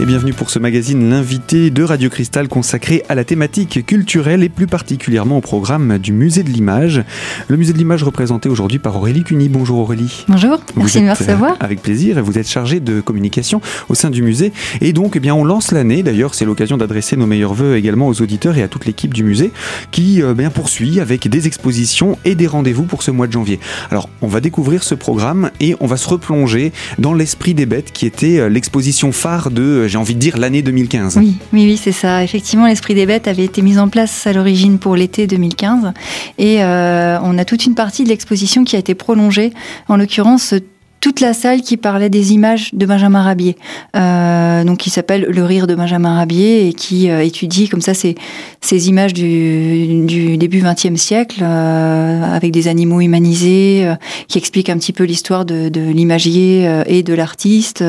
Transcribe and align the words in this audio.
et 0.00 0.06
bienvenue 0.06 0.32
pour 0.32 0.48
ce 0.48 0.60
magazine 0.60 1.10
L'invité 1.10 1.70
de 1.70 1.82
Radio 1.82 2.08
Cristal 2.08 2.46
consacré 2.46 3.02
à 3.08 3.16
la 3.16 3.24
thématique 3.24 3.84
culturelle 3.84 4.44
et 4.44 4.48
plus 4.48 4.68
particulièrement 4.68 5.38
au 5.38 5.40
programme 5.40 5.98
du 5.98 6.12
Musée 6.12 6.44
de 6.44 6.50
l'Image. 6.50 7.02
Le 7.48 7.56
Musée 7.56 7.72
de 7.72 7.78
l'Image 7.78 8.04
représenté 8.04 8.48
aujourd'hui 8.48 8.78
par 8.78 8.94
Aurélie 8.94 9.24
Cuny. 9.24 9.48
Bonjour 9.48 9.80
Aurélie. 9.80 10.24
Bonjour, 10.28 10.60
merci 10.76 11.00
de 11.00 11.06
me 11.06 11.10
recevoir. 11.10 11.56
Avec 11.58 11.82
plaisir, 11.82 12.22
vous 12.22 12.38
êtes 12.38 12.48
chargée 12.48 12.78
de 12.78 13.00
communication 13.00 13.60
au 13.88 13.96
sein 13.96 14.10
du 14.10 14.22
musée 14.22 14.52
et 14.80 14.92
donc 14.92 15.14
eh 15.16 15.20
bien, 15.20 15.34
on 15.34 15.44
lance 15.44 15.72
l'année. 15.72 16.04
D'ailleurs, 16.04 16.36
c'est 16.36 16.44
l'occasion 16.44 16.76
d'adresser 16.76 17.16
nos 17.16 17.26
meilleurs 17.26 17.54
voeux 17.54 17.76
également 17.76 18.06
aux 18.06 18.22
auditeurs 18.22 18.56
et 18.56 18.62
à 18.62 18.68
toute 18.68 18.86
l'équipe 18.86 19.12
du 19.12 19.24
musée 19.24 19.50
qui 19.90 20.22
euh, 20.22 20.32
bien, 20.32 20.50
poursuit 20.50 21.00
avec 21.00 21.26
des 21.26 21.48
expositions 21.48 22.18
et 22.24 22.36
des 22.36 22.46
rendez-vous 22.46 22.84
pour 22.84 23.02
ce 23.02 23.10
mois 23.10 23.26
de 23.26 23.32
janvier. 23.32 23.58
Alors, 23.90 24.08
on 24.22 24.28
va 24.28 24.40
découvrir 24.40 24.84
ce 24.84 24.94
programme 24.94 25.50
et 25.58 25.74
on 25.80 25.86
va 25.86 25.96
se 25.96 26.08
replonger 26.08 26.72
dans 27.00 27.14
l'esprit 27.14 27.54
des 27.54 27.66
bêtes 27.66 27.90
qui 27.90 28.06
était 28.06 28.38
euh, 28.38 28.48
l'exposition 28.48 29.10
phare 29.10 29.50
de 29.50 29.87
j'ai 29.88 29.98
envie 29.98 30.14
de 30.14 30.20
dire, 30.20 30.36
l'année 30.36 30.62
2015. 30.62 31.16
Oui, 31.16 31.36
oui, 31.52 31.66
oui 31.66 31.76
c'est 31.76 31.92
ça. 31.92 32.22
Effectivement, 32.22 32.66
l'Esprit 32.66 32.94
des 32.94 33.06
Bêtes 33.06 33.28
avait 33.28 33.44
été 33.44 33.62
mis 33.62 33.78
en 33.78 33.88
place 33.88 34.26
à 34.26 34.32
l'origine 34.32 34.78
pour 34.78 34.96
l'été 34.96 35.26
2015. 35.26 35.92
Et 36.38 36.62
euh, 36.62 37.18
on 37.22 37.38
a 37.38 37.44
toute 37.44 37.66
une 37.66 37.74
partie 37.74 38.04
de 38.04 38.08
l'exposition 38.08 38.64
qui 38.64 38.76
a 38.76 38.78
été 38.78 38.94
prolongée. 38.94 39.52
En 39.88 39.96
l'occurrence, 39.96 40.54
toute 41.00 41.20
la 41.20 41.34
salle 41.34 41.62
qui 41.62 41.76
parlait 41.76 42.10
des 42.10 42.32
images 42.32 42.74
de 42.74 42.86
Benjamin 42.86 43.22
Rabier, 43.22 43.56
euh, 43.96 44.64
donc 44.64 44.78
qui 44.78 44.90
s'appelle 44.90 45.26
Le 45.28 45.44
rire 45.44 45.66
de 45.66 45.74
Benjamin 45.74 46.16
Rabier 46.16 46.68
et 46.68 46.72
qui 46.72 47.10
euh, 47.10 47.24
étudie 47.24 47.68
comme 47.68 47.80
ça 47.80 47.94
ces, 47.94 48.14
ces 48.60 48.88
images 48.88 49.14
du, 49.14 50.04
du 50.04 50.36
début 50.36 50.60
XXe 50.60 51.00
siècle 51.00 51.40
euh, 51.42 52.22
avec 52.34 52.52
des 52.52 52.68
animaux 52.68 53.00
humanisés, 53.00 53.82
euh, 53.84 53.94
qui 54.26 54.38
explique 54.38 54.68
un 54.68 54.78
petit 54.78 54.92
peu 54.92 55.04
l'histoire 55.04 55.44
de, 55.44 55.68
de 55.68 55.80
l'imagier 55.80 56.66
euh, 56.66 56.82
et 56.86 57.02
de 57.02 57.14
l'artiste. 57.14 57.84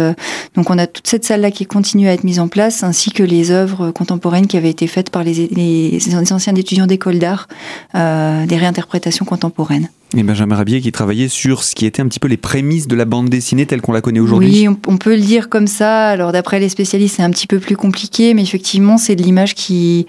Donc 0.55 0.69
on 0.69 0.77
a 0.77 0.87
toute 0.87 1.07
cette 1.07 1.25
salle-là 1.25 1.51
qui 1.51 1.65
continue 1.65 2.07
à 2.07 2.13
être 2.13 2.23
mise 2.23 2.39
en 2.39 2.47
place, 2.47 2.83
ainsi 2.83 3.11
que 3.11 3.23
les 3.23 3.51
œuvres 3.51 3.91
contemporaines 3.91 4.47
qui 4.47 4.57
avaient 4.57 4.69
été 4.69 4.87
faites 4.87 5.09
par 5.09 5.23
les, 5.23 5.47
les 5.47 6.31
anciens 6.31 6.55
étudiants 6.55 6.87
d'école 6.87 7.19
d'art, 7.19 7.47
des 7.93 8.57
réinterprétations 8.57 9.25
contemporaines. 9.25 9.89
Et 10.17 10.23
Benjamin 10.23 10.55
Rabier 10.55 10.81
qui 10.81 10.91
travaillait 10.91 11.27
sur 11.27 11.63
ce 11.63 11.75
qui 11.75 11.85
était 11.85 12.01
un 12.01 12.07
petit 12.07 12.19
peu 12.19 12.27
les 12.27 12.37
prémices 12.37 12.87
de 12.87 12.95
la 12.95 13.05
bande 13.05 13.29
dessinée 13.29 13.67
telle 13.67 13.81
qu'on 13.81 13.91
la 13.91 14.01
connaît 14.01 14.19
aujourd'hui. 14.19 14.67
Oui, 14.67 14.75
on, 14.87 14.97
peut 14.97 15.15
le 15.15 15.21
dire 15.21 15.49
comme 15.49 15.67
ça. 15.67 16.07
Alors 16.09 16.31
d'après 16.31 16.59
les 16.59 16.69
spécialistes, 16.69 17.17
c'est 17.17 17.23
un 17.23 17.29
petit 17.29 17.45
peu 17.45 17.59
plus 17.59 17.75
compliqué, 17.75 18.33
mais 18.33 18.41
effectivement, 18.41 18.97
c'est 18.97 19.15
de 19.15 19.21
l'image 19.21 19.53
qui 19.53 20.07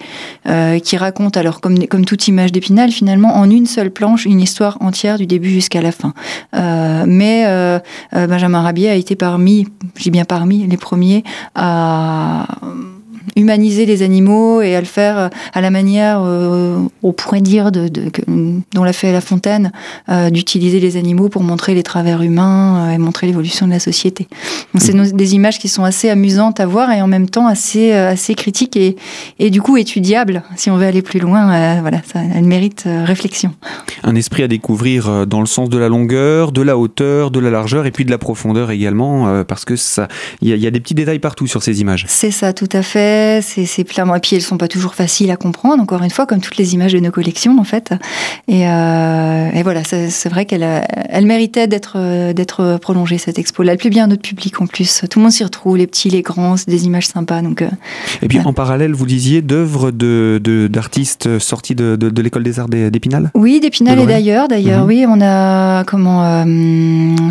euh, 0.49 0.79
qui 0.79 0.97
raconte, 0.97 1.37
alors 1.37 1.61
comme 1.61 1.87
comme 1.87 2.05
toute 2.05 2.27
image 2.27 2.51
d'Épinal, 2.51 2.91
finalement, 2.91 3.35
en 3.35 3.47
une 3.47 3.67
seule 3.67 3.91
planche, 3.91 4.25
une 4.25 4.41
histoire 4.41 4.77
entière 4.81 5.19
du 5.19 5.27
début 5.27 5.51
jusqu'à 5.51 5.83
la 5.83 5.91
fin. 5.91 6.13
Euh, 6.55 7.03
mais 7.07 7.43
euh, 7.45 7.79
Benjamin 8.11 8.61
Rabier 8.61 8.89
a 8.89 8.95
été 8.95 9.15
parmi, 9.15 9.67
j'ai 9.97 10.09
bien 10.09 10.25
parmi 10.25 10.65
les 10.65 10.77
premiers 10.77 11.23
à 11.53 12.47
humaniser 13.35 13.85
les 13.85 14.03
animaux 14.03 14.61
et 14.61 14.75
à 14.75 14.79
le 14.79 14.85
faire 14.85 15.17
euh, 15.17 15.29
à 15.53 15.61
la 15.61 15.69
manière, 15.69 16.21
euh, 16.23 16.77
on 17.03 17.13
pourrait 17.13 17.41
dire, 17.41 17.71
de, 17.71 17.87
de, 17.87 18.11
dont 18.73 18.83
l'a 18.83 18.93
fait 18.93 19.11
La 19.11 19.21
Fontaine, 19.21 19.71
euh, 20.09 20.29
d'utiliser 20.29 20.79
les 20.79 20.97
animaux 20.97 21.29
pour 21.29 21.43
montrer 21.43 21.73
les 21.73 21.83
travers 21.83 22.21
humains 22.21 22.89
euh, 22.89 22.91
et 22.91 22.97
montrer 22.97 23.27
l'évolution 23.27 23.67
de 23.67 23.71
la 23.71 23.79
société. 23.79 24.27
C'est 24.77 24.93
mmh. 24.93 25.11
des 25.11 25.35
images 25.35 25.59
qui 25.59 25.67
sont 25.67 25.83
assez 25.83 26.09
amusantes 26.09 26.59
à 26.59 26.65
voir 26.65 26.91
et 26.91 27.01
en 27.01 27.07
même 27.07 27.29
temps 27.29 27.47
assez, 27.47 27.91
assez 27.91 28.35
critiques 28.35 28.77
et, 28.77 28.95
et 29.39 29.49
du 29.49 29.61
coup 29.61 29.77
étudiables. 29.77 30.43
Si 30.55 30.69
on 30.69 30.77
veut 30.77 30.85
aller 30.85 31.01
plus 31.01 31.19
loin, 31.19 31.81
voilà, 31.81 32.01
ça, 32.11 32.19
elle 32.33 32.45
mérite 32.45 32.83
réflexion. 32.85 33.53
Un 34.03 34.15
esprit 34.15 34.43
à 34.43 34.47
découvrir 34.47 35.27
dans 35.27 35.39
le 35.39 35.45
sens 35.45 35.69
de 35.69 35.77
la 35.77 35.89
longueur, 35.89 36.51
de 36.51 36.61
la 36.61 36.77
hauteur, 36.77 37.31
de 37.31 37.39
la 37.39 37.49
largeur 37.49 37.85
et 37.85 37.91
puis 37.91 38.05
de 38.05 38.11
la 38.11 38.17
profondeur 38.17 38.71
également, 38.71 39.43
parce 39.43 39.65
que 39.65 39.75
ça, 39.75 40.07
il 40.41 40.49
y, 40.49 40.57
y, 40.57 40.67
a 40.67 40.71
des 40.71 40.79
petits 40.79 40.93
détails 40.93 41.19
partout 41.19 41.47
sur 41.47 41.63
ces 41.63 41.81
images. 41.81 42.05
C'est 42.07 42.31
ça, 42.31 42.53
tout 42.53 42.69
à 42.71 42.81
fait 42.81 43.10
c'est 43.41 43.83
clairement. 43.83 44.15
Et 44.15 44.19
puis 44.19 44.35
elles 44.35 44.41
sont 44.41 44.57
pas 44.57 44.67
toujours 44.67 44.95
faciles 44.95 45.31
à 45.31 45.37
comprendre, 45.37 45.81
encore 45.81 46.03
une 46.03 46.09
fois, 46.09 46.25
comme 46.25 46.41
toutes 46.41 46.57
les 46.57 46.73
images 46.73 46.93
de 46.93 46.99
nos 46.99 47.11
collections 47.11 47.57
en 47.59 47.63
fait. 47.63 47.93
Et, 48.47 48.67
euh, 48.67 49.49
et 49.57 49.63
voilà, 49.63 49.81
c'est 49.83 50.29
vrai 50.29 50.45
qu'elle 50.45 50.67
elle 51.17 51.25
méritait 51.25 51.67
d'être 51.67 51.97
d'être 52.33 52.77
prolongée 52.81 53.17
cette 53.17 53.39
expo. 53.39 53.63
Là, 53.63 53.71
elle 53.73 53.77
plaît 53.77 53.89
bien 53.89 54.05
à 54.05 54.07
notre 54.07 54.21
public 54.21 54.61
en 54.61 54.67
plus. 54.67 55.03
Tout 55.09 55.19
le 55.19 55.23
monde 55.23 55.31
s'y 55.31 55.43
retrouve, 55.43 55.77
les 55.77 55.87
petits, 55.87 56.09
les 56.09 56.21
grands, 56.21 56.57
c'est 56.57 56.69
des 56.69 56.85
images 56.85 57.07
sympas. 57.07 57.41
Donc. 57.41 57.61
Euh, 57.61 57.69
et 58.21 58.27
puis 58.27 58.39
en 58.39 58.53
parallèle, 58.53 58.93
vous 58.93 59.05
disiez 59.05 59.41
d'œuvres 59.41 59.91
de 59.91 60.39
d'artistes 60.71 61.39
sortis 61.39 61.75
de, 61.75 61.95
de, 61.95 62.09
de 62.09 62.21
l'école 62.21 62.43
des 62.43 62.59
arts 62.59 62.69
d'Épinal? 62.69 63.31
Oui, 63.35 63.59
d'Épinal 63.59 63.99
et 63.99 64.05
d'ailleurs. 64.05 64.47
D'ailleurs, 64.47 64.85
mm 64.85 64.89
-hmm. 64.89 65.05
oui, 65.05 65.05
on 65.07 65.21
a 65.21 65.83
comment, 65.85 66.23
euh, 66.23 66.45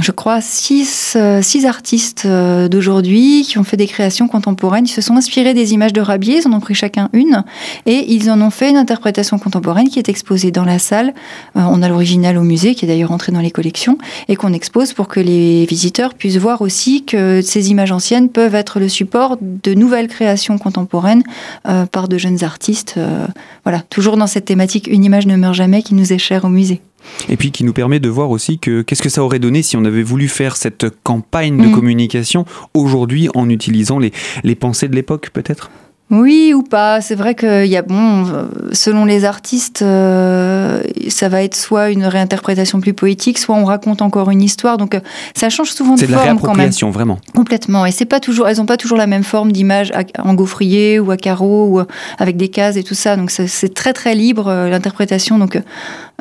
je 0.01 0.13
crois, 0.13 0.41
six 0.41 1.17
six 1.43 1.67
artistes 1.67 2.25
euh, 2.27 2.69
d'aujourd'hui 2.69 3.45
qui 3.47 3.59
ont 3.59 3.65
fait 3.65 3.77
des 3.77 3.87
créations 3.87 4.29
contemporaines. 4.29 4.87
Ils 4.87 4.97
se 5.01 5.01
sont 5.01 5.17
inspirés 5.17 5.55
des 5.55 5.70
images 5.73 5.93
de 5.93 6.01
Rabier, 6.01 6.39
ils 6.39 6.49
en 6.49 6.53
ont 6.53 6.61
pris 6.61 6.75
chacun 6.75 7.09
une, 7.13 7.45
et 7.87 8.13
ils 8.13 8.31
en 8.31 8.41
ont 8.41 8.51
fait 8.51 8.71
une 8.71 8.77
interprétation 8.77 9.39
contemporaine 9.39 9.89
qui 9.89 9.99
est 9.99 10.09
exposée 10.09 10.51
dans 10.51 10.65
la 10.65 10.79
salle. 10.79 11.15
Euh, 11.57 11.61
on 11.69 11.83
a 11.83 11.89
l'original 11.89 12.37
au 12.37 12.43
musée, 12.43 12.75
qui 12.75 12.85
est 12.85 12.89
d'ailleurs 12.89 13.13
entré 13.13 13.33
dans 13.33 13.41
les 13.41 13.51
collections, 13.51 13.99
et 14.29 14.37
qu'on 14.37 14.53
expose 14.53 14.93
pour 14.93 15.09
que 15.09 15.21
les 15.21 15.67
visiteurs 15.67 16.15
puissent 16.15 16.37
voir 16.37 16.63
aussi 16.63 17.05
que 17.05 17.41
ces 17.43 17.71
images 17.71 17.93
anciennes 17.93 18.29
peuvent 18.29 18.55
être 18.55 18.81
le 18.81 18.89
support 18.89 19.39
de 19.41 19.75
nouvelles 19.75 20.09
créations 20.09 20.59
contemporaines 20.59 21.23
euh, 21.69 21.87
par 21.87 22.09
de 22.09 22.19
jeunes 22.19 22.45
artistes. 22.45 22.95
Euh, 22.97 23.27
voilà, 23.65 23.81
toujours 23.91 24.17
dans 24.17 24.27
cette 24.27 24.45
thématique 24.45 24.87
Une 24.87 25.05
image 25.05 25.27
ne 25.27 25.37
meurt 25.37 25.55
jamais 25.55 25.83
qui 25.83 25.95
nous 25.95 26.13
est 26.13 26.19
chère 26.19 26.45
au 26.45 26.49
musée. 26.49 26.81
Et 27.29 27.37
puis 27.37 27.51
qui 27.51 27.65
nous 27.65 27.73
permet 27.73 28.01
de 28.01 28.09
voir 28.09 28.31
aussi 28.31 28.59
que 28.59 28.83
qu'est-ce 28.83 29.03
que 29.03 29.09
ça 29.09 29.23
aurait 29.23 29.39
donné 29.39 29.63
si 29.63 29.77
on 29.77 29.85
avait 29.85 30.03
voulu 30.03 30.29
faire 30.29 30.57
cette 30.57 30.87
campagne 31.03 31.57
de 31.57 31.69
mmh. 31.69 31.73
communication 31.73 32.45
aujourd'hui 32.75 33.29
en 33.35 33.49
utilisant 33.49 33.99
les, 33.99 34.13
les 34.45 34.55
pensées 34.55 34.89
de 34.89 34.95
l'époque 34.95 35.31
peut-être? 35.33 35.71
Oui 36.11 36.53
ou 36.55 36.63
pas. 36.63 37.01
C'est 37.01 37.15
vrai 37.15 37.35
qu'il 37.35 37.67
y 37.67 37.77
a 37.77 37.83
bon, 37.83 38.27
selon 38.73 39.05
les 39.05 39.25
artistes, 39.25 39.83
euh, 39.83 40.83
ça 41.09 41.29
va 41.29 41.43
être 41.43 41.57
soit 41.57 41.91
une 41.91 42.05
réinterprétation 42.05 42.81
plus 42.81 42.93
poétique, 42.93 43.39
soit 43.39 43.57
on 43.57 43.65
raconte 43.65 44.03
encore 44.03 44.31
une 44.31 44.43
histoire. 44.43 44.79
Donc 44.79 44.95
euh, 44.95 45.01
ça 45.35 45.51
change 45.51 45.71
souvent 45.71 45.95
de, 45.95 46.01
de 46.01 46.07
forme 46.07 46.41
quand 46.41 46.55
même. 46.55 46.71
vraiment. 46.91 47.19
Complètement. 47.35 47.87
Et 47.87 47.93
c'est 47.93 48.05
pas 48.05 48.21
toujours, 48.21 48.49
elles 48.49 48.61
ont 48.61 48.67
pas 48.67 48.77
toujours 48.77 48.99
la 48.99 49.07
même 49.07 49.25
forme 49.25 49.53
d'image 49.53 49.93
en 50.19 50.35
gaufrier 50.35 50.99
ou 50.99 51.11
à 51.11 51.17
carreau 51.17 51.67
ou 51.67 51.83
avec 52.19 52.37
des 52.37 52.49
cases 52.49 52.77
et 52.77 52.83
tout 52.83 52.95
ça. 52.95 53.17
Donc 53.17 53.31
c'est 53.31 53.75
très 53.75 53.93
très 53.93 54.15
libre 54.15 54.49
euh, 54.49 54.69
l'interprétation. 54.69 55.39
Donc 55.39 55.61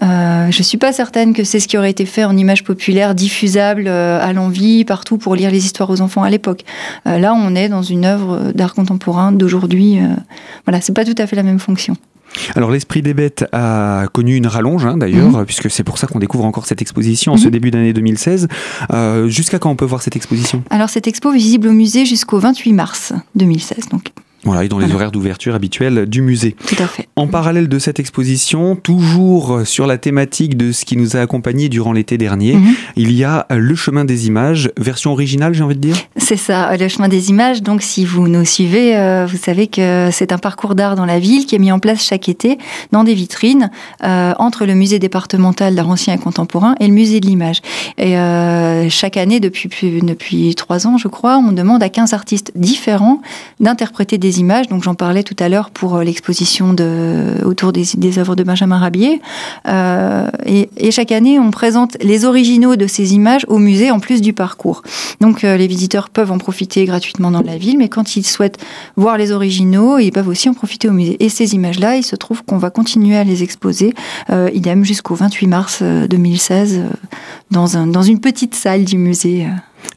euh, 0.02 0.48
je 0.50 0.64
suis 0.64 0.78
pas 0.78 0.94
certaine 0.94 1.34
que 1.34 1.44
c'est 1.44 1.60
ce 1.60 1.68
qui 1.68 1.78
aurait 1.78 1.90
été 1.90 2.06
fait 2.06 2.24
en 2.24 2.38
image 2.38 2.64
populaire, 2.64 3.16
diffusable 3.16 3.86
euh, 3.88 4.20
à 4.22 4.32
l'envie 4.34 4.86
partout 4.86 5.18
pour 5.18 5.36
lire 5.36 5.52
les 5.52 5.66
histoires 5.66 5.90
aux 5.90 6.02
enfants 6.02 6.24
à 6.24 6.30
l'époque. 6.30 6.64
Euh, 7.08 7.18
là, 7.18 7.34
on 7.34 7.54
est 7.56 7.68
dans 7.68 7.82
une 7.82 8.06
œuvre 8.06 8.52
d'art 8.54 8.74
contemporain 8.74 9.32
d'aujourd'hui. 9.32 9.79
Euh, 9.80 10.16
voilà, 10.66 10.82
c'est 10.82 10.94
pas 10.94 11.06
tout 11.06 11.16
à 11.18 11.28
fait 11.28 11.36
la 11.36 11.44
même 11.44 11.60
fonction. 11.60 11.96
Alors 12.56 12.70
l'esprit 12.70 13.02
des 13.02 13.14
bêtes 13.14 13.46
a 13.52 14.06
connu 14.14 14.36
une 14.36 14.48
rallonge 14.48 14.86
hein, 14.86 14.98
d'ailleurs, 14.98 15.32
mmh. 15.32 15.46
puisque 15.46 15.70
c'est 15.72 15.84
pour 15.84 15.98
ça 15.98 16.08
qu'on 16.08 16.20
découvre 16.20 16.46
encore 16.46 16.68
cette 16.68 16.82
exposition 16.82 17.34
en 17.34 17.36
mmh. 17.36 17.40
ce 17.40 17.50
début 17.50 17.72
d'année 17.72 17.94
2016. 17.94 18.48
Euh, 18.94 19.28
Jusqu'à 19.28 19.58
quand 19.58 19.72
on 19.72 19.76
peut 19.76 19.86
voir 19.86 20.02
cette 20.02 20.16
exposition? 20.16 20.64
Alors 20.70 20.90
cette 20.90 21.08
expo 21.08 21.32
visible 21.32 21.68
au 21.68 21.74
musée 21.74 22.06
jusqu'au 22.06 22.40
28 22.40 22.74
mars 22.74 23.14
2016. 23.36 23.90
Donc 23.90 24.12
voilà, 24.44 24.64
et 24.64 24.68
dans 24.70 24.78
les 24.80 24.86
voilà. 24.86 24.96
horaires 24.96 25.12
d'ouverture 25.12 25.56
habituels 25.56 26.06
du 26.06 26.22
musée. 26.22 26.56
Tout 26.66 26.82
à 26.82 26.88
fait. 26.88 27.08
En 27.16 27.28
parallèle 27.28 27.68
de 27.68 27.80
cette 27.80 28.00
exposition, 28.00 28.76
toujours 28.76 29.62
sur 29.66 29.86
la 29.86 29.98
thématique 29.98 30.56
de 30.58 30.72
ce 30.72 30.86
qui 30.86 30.96
nous 30.98 31.18
a 31.18 31.20
accompagnés 31.20 31.70
durant 31.70 31.92
l'été 31.94 32.18
dernier, 32.18 32.56
mm 32.56 32.64
-hmm. 32.64 32.74
il 32.96 33.12
y 33.12 33.24
a 33.24 33.46
Le 33.50 33.76
chemin 33.76 34.06
des 34.06 34.28
images, 34.28 34.72
version 34.78 35.12
originale, 35.12 35.54
j'ai 35.54 35.64
envie 35.64 35.76
de 35.76 35.82
dire 35.82 35.98
C'est 36.18 36.38
ça, 36.48 36.76
Le 36.78 36.88
chemin 36.88 37.10
des 37.10 37.30
images. 37.30 37.62
Donc, 37.62 37.82
si 37.82 38.06
vous 38.06 38.28
nous 38.28 38.46
suivez, 38.46 38.88
euh, 38.96 39.26
vous 39.32 39.38
savez 39.38 39.68
que 39.68 40.10
c'est 40.12 40.32
un 40.32 40.38
parcours 40.38 40.76
d'art 40.76 40.96
dans 40.96 41.06
la 41.14 41.20
ville 41.20 41.46
qui 41.46 41.56
est 41.56 41.64
mis 41.68 41.72
en 41.72 41.80
place 41.80 42.00
chaque 42.12 42.28
été 42.30 42.58
dans 42.92 43.04
des 43.04 43.16
vitrines 43.24 43.66
euh, 44.04 44.34
entre 44.48 44.62
le 44.66 44.76
musée 44.82 45.00
départemental 45.00 45.76
d'art 45.76 45.90
ancien 45.96 46.14
et 46.14 46.22
contemporain 46.28 46.74
et 46.80 46.88
le 46.88 46.94
musée 47.02 47.20
de 47.20 47.28
l'image. 47.28 47.60
Et 47.98 48.18
euh, 48.18 48.90
chaque 48.90 49.18
année, 49.24 49.40
depuis, 49.40 49.70
depuis 50.14 50.56
trois 50.56 50.80
ans, 50.88 50.98
je 50.98 51.10
crois, 51.16 51.36
on 51.38 51.52
demande 51.52 51.82
à 51.84 51.90
15 51.90 52.14
artistes 52.14 52.52
différents 52.56 53.22
d'interpréter 53.60 54.18
des 54.18 54.29
images. 54.38 54.68
Donc 54.68 54.84
j'en 54.84 54.96
parlais 54.96 55.24
tout 55.24 55.36
à 55.40 55.50
l'heure 55.50 55.70
pour 55.72 55.96
euh, 55.96 56.04
l'exposition 56.04 56.74
de, 56.74 57.44
autour 57.44 57.74
des, 57.74 58.20
œuvres 58.20 58.36
de 58.36 58.44
Benjamin 58.44 58.78
Rabier. 58.78 59.22
Euh, 59.68 60.30
et, 60.46 60.92
chaque 60.92 61.12
année, 61.12 61.40
on 61.40 61.52
présente 61.52 61.98
les 62.02 62.26
originaux 62.26 62.76
de 62.76 62.88
ces 62.88 63.14
images 63.14 63.46
au 63.48 63.58
musée 63.58 63.92
en 63.92 64.00
plus 64.00 64.22
du 64.22 64.34
parcours. 64.34 64.84
Donc 65.22 65.44
euh, 65.44 65.58
les 65.58 65.68
visiteurs 65.68 66.10
peuvent 66.10 66.32
en 66.32 66.38
profiter 66.38 66.86
gratuitement 66.86 67.32
dans 67.32 67.42
la 67.42 67.58
ville, 67.58 67.78
mais 67.78 67.90
quand 67.90 68.16
ils 68.16 68.26
souhaitent 68.26 68.60
voir 68.96 69.18
les 69.18 69.32
originaux, 69.32 69.98
ils 69.98 70.12
peuvent 70.12 70.28
aussi 70.28 70.50
en 70.50 70.54
profiter 70.54 70.88
au 70.90 70.94
musée. 70.94 71.18
Et 71.24 71.30
ces 71.30 71.56
images-là, 71.56 71.96
il 71.96 72.04
se 72.04 72.16
trouve 72.16 72.44
qu'on 72.44 72.58
va 72.58 72.70
continuer 72.70 73.18
à 73.18 73.24
les 73.24 73.44
exposer, 73.44 73.94
idem 74.54 74.84
jusqu'au 74.84 75.16
28 75.16 75.48
mars 75.48 75.84
2016, 75.84 76.78
euh, 76.78 76.90
dans, 77.52 77.78
un, 77.78 77.88
dans 77.88 78.02
une 78.02 78.20
petite 78.20 78.56
salle 78.56 78.86
du 78.86 78.98
musée. 78.98 79.48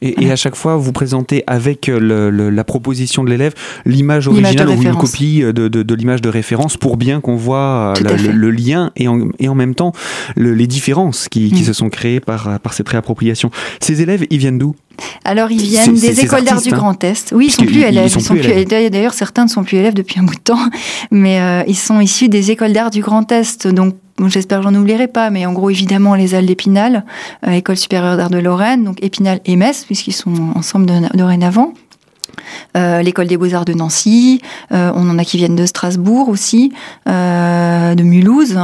Et, 0.01 0.31
à 0.31 0.35
chaque 0.35 0.55
fois, 0.55 0.75
vous 0.75 0.91
présentez 0.91 1.43
avec 1.47 1.89
la 1.89 2.63
proposition 2.63 3.23
de 3.23 3.29
l'élève 3.29 3.53
l'image 3.85 4.27
originale 4.27 4.69
ou 4.69 4.81
une 4.81 4.95
copie 4.95 5.41
de, 5.41 5.93
l'image 5.93 6.21
de 6.21 6.29
référence 6.29 6.77
pour 6.77 6.97
bien 6.97 7.21
qu'on 7.21 7.35
voit 7.35 7.93
le, 8.01 8.51
lien 8.51 8.91
et 8.95 9.07
en, 9.07 9.29
et 9.39 9.47
en, 9.47 9.55
même 9.55 9.75
temps 9.75 9.93
les 10.35 10.67
différences 10.67 11.29
qui, 11.29 11.51
qui, 11.51 11.61
mm. 11.61 11.65
se 11.65 11.73
sont 11.73 11.89
créées 11.89 12.19
par, 12.19 12.59
par 12.59 12.73
cette 12.73 12.89
réappropriation. 12.89 13.49
Ces 13.79 14.01
élèves, 14.01 14.25
ils 14.29 14.39
viennent 14.39 14.57
d'où? 14.57 14.75
Alors 15.25 15.51
ils 15.51 15.61
viennent 15.61 15.93
des 15.93 16.21
écoles 16.21 16.43
d'art 16.43 16.61
du 16.61 16.73
hein. 16.73 16.77
Grand 16.77 17.03
Est. 17.03 17.31
Oui, 17.35 17.47
ils 17.47 17.51
sont 17.51 17.65
plus 17.65 17.81
élèves. 17.81 18.91
D'ailleurs, 18.91 19.13
certains 19.13 19.45
ne 19.45 19.49
sont 19.49 19.63
plus 19.63 19.77
élèves 19.77 19.93
depuis 19.93 20.19
un 20.19 20.23
bout 20.23 20.35
de 20.35 20.39
temps, 20.39 20.59
mais 21.11 21.39
euh, 21.39 21.63
ils 21.67 21.77
sont 21.77 21.99
issus 21.99 22.29
des 22.29 22.51
écoles 22.51 22.73
d'art 22.73 22.89
du 22.89 23.01
Grand 23.01 23.31
Est. 23.31 23.67
Donc 23.67 23.95
j'espère 24.27 24.59
que 24.59 24.65
j'en 24.65 24.75
oublierai 24.75 25.07
pas, 25.07 25.29
mais 25.29 25.45
en 25.45 25.53
gros 25.53 25.69
évidemment 25.69 26.15
les 26.15 26.35
Halles 26.35 26.45
d'Épinal, 26.45 27.05
euh, 27.47 27.51
École 27.51 27.77
supérieure 27.77 28.17
d'art 28.17 28.29
de 28.29 28.37
Lorraine, 28.37 28.83
donc 28.83 29.01
Épinal 29.01 29.39
et 29.45 29.55
Metz, 29.55 29.85
puisqu'ils 29.85 30.13
sont 30.13 30.33
ensemble 30.55 30.87
dorénavant. 31.13 31.73
Euh, 32.75 33.01
l'école 33.01 33.27
des 33.27 33.37
beaux-arts 33.37 33.65
de 33.65 33.73
Nancy, 33.73 34.41
euh, 34.71 34.91
on 34.95 35.09
en 35.09 35.17
a 35.17 35.23
qui 35.23 35.37
viennent 35.37 35.55
de 35.55 35.65
Strasbourg 35.65 36.29
aussi, 36.29 36.71
euh, 37.07 37.95
de 37.95 38.03
Mulhouse. 38.03 38.57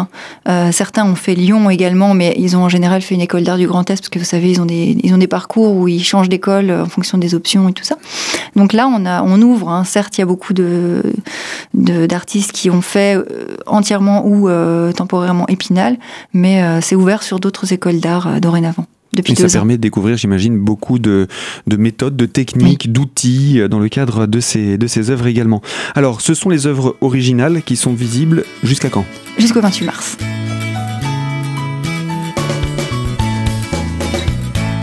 certains 0.72 1.06
ont 1.06 1.16
fait 1.16 1.36
Lyon 1.36 1.70
également, 1.70 2.14
mais 2.14 2.34
ils 2.38 2.56
ont 2.58 2.64
en 2.64 2.70
général 2.70 3.02
fait 3.02 3.16
une 3.16 3.22
école 3.22 3.44
d'art 3.44 3.58
du 3.58 3.68
Grand 3.68 3.90
Est 3.90 4.00
parce 4.00 4.10
que 4.10 4.20
vous 4.20 4.26
savez, 4.26 4.52
ils 4.52 4.62
ont 4.62 4.66
des, 4.66 4.98
ils 5.04 5.14
ont 5.14 5.18
des 5.18 5.28
parcours 5.28 5.76
où 5.76 5.88
ils 5.88 6.04
changent 6.04 6.30
d'école 6.30 6.72
en 6.72 6.88
fonction 6.88 7.18
des 7.18 7.36
options 7.36 7.70
et 7.70 7.74
tout 7.74 7.84
ça. 7.84 7.98
Donc 8.56 8.74
là, 8.74 8.88
on, 8.88 9.06
a, 9.06 9.22
on 9.24 9.42
ouvre. 9.42 9.70
Hein. 9.70 9.84
Certes, 9.84 10.18
il 10.18 10.22
y 10.22 10.24
a 10.24 10.28
beaucoup 10.28 10.54
de, 10.54 11.04
d'artistes 11.74 12.52
qui 12.52 12.70
ont 12.70 12.82
fait 12.82 13.18
entièrement 13.68 14.26
ou 14.26 14.50
temporairement 14.94 15.48
Épinal, 15.48 15.98
mais 16.34 16.82
c'est 16.82 16.96
ouvert 16.96 17.24
sur 17.24 17.40
d'autres 17.40 17.74
écoles 17.74 18.00
d'art 18.00 18.42
dorénavant. 18.42 18.86
Et 19.18 19.36
ça 19.36 19.48
permet 19.48 19.78
de 19.78 19.82
découvrir, 19.82 20.18
j'imagine, 20.18 20.58
beaucoup 20.58 21.00
de, 21.00 21.28
méthodes, 21.68 22.16
de 22.16 22.26
techniques, 22.26 22.92
d'outils 22.92 23.60
euh, 23.60 23.68
dans 23.68 23.80
le 23.80 23.90
cadre 23.90 24.28
de 24.28 24.40
ces, 24.40 24.78
de 24.78 24.88
ces 24.88 25.10
œuvres 25.10 25.28
également. 25.28 25.62
Alors, 25.96 26.22
ce 26.22 26.34
sont 26.34 26.50
les 26.50 26.68
œuvres 26.68 26.96
originales 27.02 27.64
qui 27.64 27.76
sont 27.76 27.94
visibles 27.94 28.44
jusqu'à 28.64 28.90
quand? 28.90 29.06
Jusqu'au 29.38 29.62
28 29.62 29.86
mars. 29.86 30.18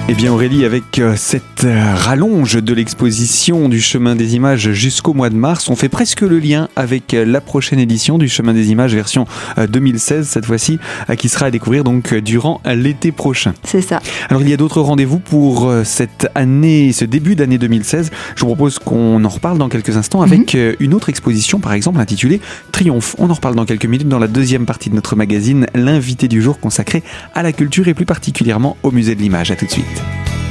Eh 0.08 0.14
bien 0.14 0.32
Aurélie, 0.32 0.64
avec 0.64 1.00
euh, 1.00 1.14
cette 1.17 1.64
euh, 1.64 1.94
rallonge 1.97 2.62
de 2.62 2.73
l'exposition 2.73 3.69
du 3.69 3.81
chemin 3.81 4.14
des 4.14 4.37
images 4.37 4.70
jusqu'au 4.70 5.14
mois 5.14 5.31
de 5.31 5.35
mars, 5.35 5.69
on 5.69 5.75
fait 5.75 5.88
presque 5.88 6.20
le 6.20 6.38
lien 6.38 6.69
avec 6.76 7.12
euh, 7.12 7.25
la 7.25 7.41
prochaine 7.41 7.81
édition 7.81 8.17
du 8.17 8.29
chemin 8.29 8.55
des 8.55 8.70
images 8.70 8.94
version 8.94 9.26
2016 9.56 10.29
cette 10.29 10.47
fois-ci, 10.47 10.79
qui 11.19 11.29
sera 11.29 11.47
à 11.47 11.50
découvrir 11.50 11.82
donc 11.82 12.14
durant 12.14 12.61
l'été 12.64 13.11
prochain. 13.11 13.53
C'est 13.64 13.81
ça. 13.81 14.00
Alors 14.29 14.43
il 14.43 14.49
y 14.49 14.53
a 14.53 14.56
d'autres 14.56 14.81
rendez-vous 14.81 15.19
pour 15.19 15.73
cette 15.82 16.29
année, 16.37 16.93
ce 16.93 17.05
début 17.05 17.35
d'année 17.35 17.58
2016. 17.58 18.11
Je 18.37 18.41
vous 18.41 18.47
propose 18.47 18.79
qu'on 18.79 19.25
en 19.25 19.29
reparle 19.29 19.58
dans 19.58 19.69
quelques 19.69 19.97
instants 19.97 20.23
avec 20.23 20.55
mhm. 20.55 20.76
une 20.79 20.94
autre 20.94 21.08
exposition 21.08 21.58
par 21.58 21.73
exemple 21.73 21.99
intitulée 21.99 22.41
Triomphe. 22.70 23.17
On 23.19 23.29
en 23.31 23.35
reparle 23.35 23.56
dans 23.56 23.64
quelques 23.64 23.87
minutes 23.87 24.08
dans 24.08 24.20
la 24.20 24.29
deuxième 24.29 24.67
partie 24.67 24.88
de 24.88 24.94
notre 24.94 25.17
magazine, 25.17 25.67
l'invité 25.75 26.29
du 26.29 26.41
jour 26.41 26.61
consacré 26.61 27.03
à 27.35 27.43
la 27.43 27.53
culture 27.53 27.88
et 27.88 27.94
plus 27.94 28.06
particulièrement 28.06 28.76
au 28.85 28.93
musée 28.93 29.17
de 29.17 29.20
l'image. 29.20 29.50
À 29.50 29.56
tout 29.56 29.67
de 29.67 29.70
suite. 29.70 29.95
Bye. 29.96 30.45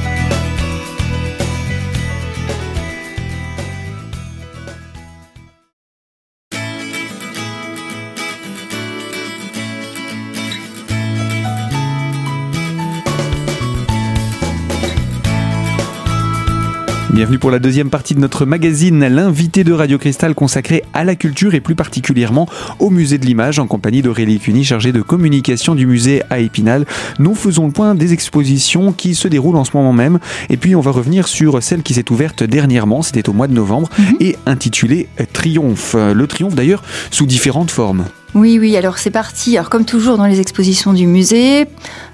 Bienvenue 17.16 17.38
pour 17.38 17.50
la 17.50 17.58
deuxième 17.58 17.88
partie 17.88 18.14
de 18.14 18.20
notre 18.20 18.44
magazine, 18.44 19.08
l'invité 19.08 19.64
de 19.64 19.72
Radio 19.72 19.96
Cristal 19.96 20.34
consacré 20.34 20.84
à 20.92 21.02
la 21.02 21.14
culture 21.14 21.54
et 21.54 21.62
plus 21.62 21.74
particulièrement 21.74 22.46
au 22.78 22.90
musée 22.90 23.16
de 23.16 23.24
l'image 23.24 23.58
en 23.58 23.66
compagnie 23.66 24.02
d'Aurélie 24.02 24.38
Cuny, 24.38 24.64
chargée 24.64 24.92
de 24.92 25.00
communication 25.00 25.74
du 25.74 25.86
musée 25.86 26.22
à 26.28 26.40
Épinal. 26.40 26.84
Nous 27.18 27.34
faisons 27.34 27.64
le 27.64 27.72
point 27.72 27.94
des 27.94 28.12
expositions 28.12 28.92
qui 28.92 29.14
se 29.14 29.28
déroulent 29.28 29.56
en 29.56 29.64
ce 29.64 29.70
moment 29.74 29.94
même 29.94 30.18
et 30.50 30.58
puis 30.58 30.76
on 30.76 30.82
va 30.82 30.90
revenir 30.90 31.26
sur 31.26 31.62
celle 31.62 31.82
qui 31.82 31.94
s'est 31.94 32.12
ouverte 32.12 32.42
dernièrement, 32.42 33.00
c'était 33.00 33.30
au 33.30 33.32
mois 33.32 33.48
de 33.48 33.54
novembre, 33.54 33.88
mhm. 33.98 34.16
et 34.20 34.36
intitulée 34.44 35.08
Triomphe. 35.32 35.94
Le 35.94 36.26
triomphe 36.26 36.54
d'ailleurs 36.54 36.82
sous 37.10 37.24
différentes 37.24 37.70
formes. 37.70 38.04
Oui, 38.34 38.58
oui, 38.60 38.76
alors 38.76 38.98
c'est 38.98 39.10
parti. 39.10 39.56
Alors 39.56 39.70
comme 39.70 39.86
toujours 39.86 40.18
dans 40.18 40.26
les 40.26 40.42
expositions 40.42 40.92
du 40.92 41.06
musée, 41.06 41.64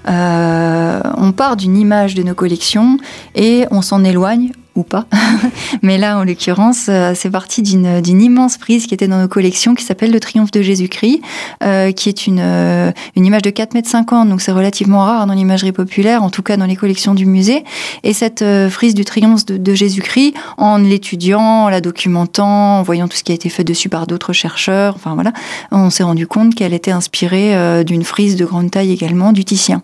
euh, 0.08 1.00
on 1.16 1.32
part 1.32 1.56
d'une 1.56 1.76
image 1.76 2.14
de 2.14 2.22
nos 2.22 2.34
collections 2.34 2.98
et 3.34 3.66
on 3.72 3.82
s'en 3.82 4.04
éloigne 4.04 4.52
ou 4.74 4.82
pas. 4.82 5.06
Mais 5.82 5.98
là, 5.98 6.18
en 6.18 6.24
l'occurrence, 6.24 6.86
euh, 6.88 7.12
c'est 7.14 7.30
parti 7.30 7.62
d'une 7.62 8.22
immense 8.22 8.56
prise 8.56 8.86
qui 8.86 8.94
était 8.94 9.08
dans 9.08 9.20
nos 9.20 9.28
collections 9.28 9.74
qui 9.74 9.84
s'appelle 9.84 10.10
Le 10.10 10.20
Triomphe 10.20 10.50
de 10.50 10.62
Jésus-Christ, 10.62 11.20
euh, 11.62 11.92
qui 11.92 12.08
est 12.08 12.26
une, 12.26 12.40
euh, 12.40 12.90
une 13.16 13.26
image 13.26 13.42
de 13.42 13.50
4 13.50 13.74
mètres 13.74 13.88
50, 13.88 14.28
donc 14.28 14.40
c'est 14.40 14.52
relativement 14.52 15.04
rare 15.04 15.26
dans 15.26 15.34
l'imagerie 15.34 15.72
populaire, 15.72 16.22
en 16.22 16.30
tout 16.30 16.42
cas 16.42 16.56
dans 16.56 16.66
les 16.66 16.76
collections 16.76 17.14
du 17.14 17.26
musée. 17.26 17.64
Et 18.02 18.12
cette 18.12 18.44
frise 18.70 18.94
du 18.94 19.04
Triomphe 19.04 19.46
de, 19.46 19.74
Jésus-Christ, 19.74 20.34
en 20.56 20.78
l'étudiant, 20.78 21.64
en 21.64 21.68
la 21.68 21.80
documentant, 21.80 22.78
en 22.78 22.82
voyant 22.82 23.08
tout 23.08 23.16
ce 23.16 23.24
qui 23.24 23.32
a 23.32 23.34
été 23.34 23.48
fait 23.48 23.64
dessus 23.64 23.88
par 23.88 24.06
d'autres 24.06 24.32
chercheurs, 24.32 24.94
enfin 24.96 25.14
voilà, 25.14 25.32
on 25.70 25.90
s'est 25.90 26.02
rendu 26.02 26.26
compte 26.26 26.54
qu'elle 26.54 26.74
était 26.74 26.90
inspirée 26.90 27.84
d'une 27.84 28.04
frise 28.04 28.36
de 28.36 28.44
grande 28.44 28.70
taille 28.70 28.92
également 28.92 29.32
du 29.32 29.44
Titien. 29.44 29.82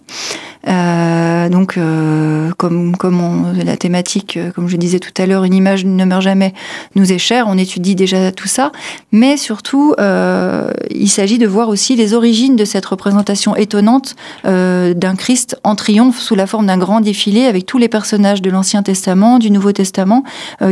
Euh, 0.67 1.49
donc, 1.49 1.77
euh, 1.77 2.51
comme, 2.57 3.55
la 3.65 3.77
thématique, 3.77 4.37
euh, 4.37 4.51
comme 4.51 4.69
je 4.69 4.77
disais 4.77 4.99
tout 4.99 5.13
à 5.21 5.27
l'heure, 5.27 5.45
une 5.45 5.55
image 5.55 5.85
ne 5.85 6.05
meurt 6.05 6.23
jamais, 6.23 6.53
nous 6.95 7.13
est 7.13 7.19
chère. 7.19 7.47
On 7.49 7.57
étudie 7.57 7.95
déjà 7.95 8.33
tout 8.33 8.49
ça, 8.49 8.73
mais 9.13 9.37
surtout, 9.37 9.95
il 9.99 11.09
s'agit 11.09 11.39
de 11.39 11.47
voir 11.47 11.69
aussi 11.69 11.97
les 11.97 12.15
origines 12.15 12.57
de 12.57 12.65
cette 12.65 12.87
représentation 12.87 13.57
étonnante 13.57 14.17
d'un 14.45 15.15
Christ 15.17 15.57
en 15.65 15.75
triomphe 15.75 16.21
sous 16.21 16.35
la 16.35 16.47
forme 16.47 16.67
d'un 16.67 16.79
grand 16.79 17.01
défilé 17.01 17.47
avec 17.47 17.67
tous 17.67 17.79
les 17.79 17.89
personnages 17.89 18.43
de 18.43 18.51
l'Ancien 18.51 18.83
Testament, 18.83 19.39
du 19.39 19.51
Nouveau 19.51 19.73
Testament, 19.73 20.25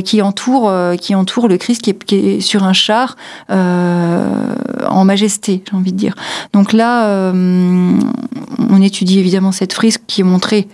qui 0.04 0.22
entourent 0.22 0.72
qui 1.00 1.14
entoure 1.14 1.48
le 1.48 1.58
Christ 1.58 1.82
qui 1.82 1.90
est, 1.90 2.04
qui 2.04 2.14
est 2.16 2.40
sur 2.40 2.64
un 2.64 2.72
char 2.72 3.16
en 3.48 5.04
majesté, 5.04 5.62
j'ai 5.68 5.76
envie 5.76 5.92
de 5.92 5.98
dire. 5.98 6.14
Donc 6.52 6.72
là, 6.72 7.32
on 7.32 8.82
étudie 8.82 9.18
évidemment 9.18 9.52
cette 9.52 9.72
frise 9.76 9.98
qui 10.06 10.22
est 10.22 10.24
montrée 10.24 10.68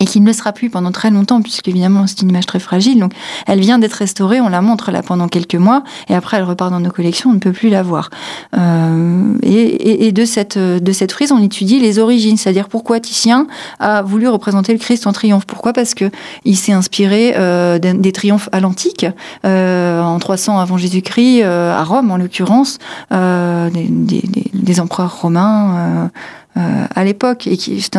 et 0.00 0.06
qui 0.06 0.20
ne 0.20 0.26
le 0.26 0.32
sera 0.32 0.52
plus 0.52 0.70
pendant 0.70 0.90
très 0.90 1.10
longtemps, 1.10 1.42
puisque 1.42 1.68
évidemment 1.68 2.06
c'est 2.06 2.22
une 2.22 2.30
image 2.30 2.46
très 2.46 2.58
fragile. 2.58 2.98
Donc 2.98 3.12
elle 3.46 3.60
vient 3.60 3.78
d'être 3.78 3.92
restaurée, 3.92 4.40
on 4.40 4.48
la 4.48 4.62
montre 4.62 4.90
là 4.90 5.02
pendant 5.02 5.28
quelques 5.28 5.54
mois, 5.54 5.84
et 6.08 6.14
après 6.14 6.38
elle 6.38 6.44
repart 6.44 6.70
dans 6.70 6.80
nos 6.80 6.90
collections, 6.90 7.30
on 7.30 7.34
ne 7.34 7.38
peut 7.38 7.52
plus 7.52 7.68
la 7.68 7.82
voir. 7.82 8.08
Euh, 8.56 9.34
et, 9.42 10.10
de 10.10 10.24
cette 10.24 10.58
de 10.58 10.92
cette 10.92 11.12
frise, 11.12 11.30
on 11.30 11.40
étudie 11.40 11.78
les 11.78 11.98
origines, 11.98 12.36
c'est-à-dire 12.36 12.68
pourquoi 12.68 12.98
Titien 12.98 13.46
a 13.78 14.02
voulu 14.02 14.26
représenter 14.26 14.72
le 14.72 14.78
Christ 14.78 15.06
en 15.06 15.12
triomphe. 15.12 15.44
Pourquoi? 15.46 15.72
Parce 15.72 15.94
que 15.94 16.10
il 16.44 16.56
s'est 16.56 16.72
inspiré 16.72 17.34
euh, 17.36 17.78
des, 17.78 18.12
triomphes 18.12 18.48
à 18.52 18.60
l'antique, 18.60 19.06
euh, 19.44 20.02
en 20.02 20.18
300 20.18 20.58
avant 20.58 20.78
Jésus-Christ, 20.78 21.42
à 21.42 21.84
Rome 21.84 22.10
en 22.10 22.16
l'occurrence, 22.16 22.78
des, 23.10 24.80
empereurs 24.80 25.20
romains. 25.20 26.10
Euh, 26.56 26.84
à 26.96 27.04
l'époque 27.04 27.46
et 27.46 27.56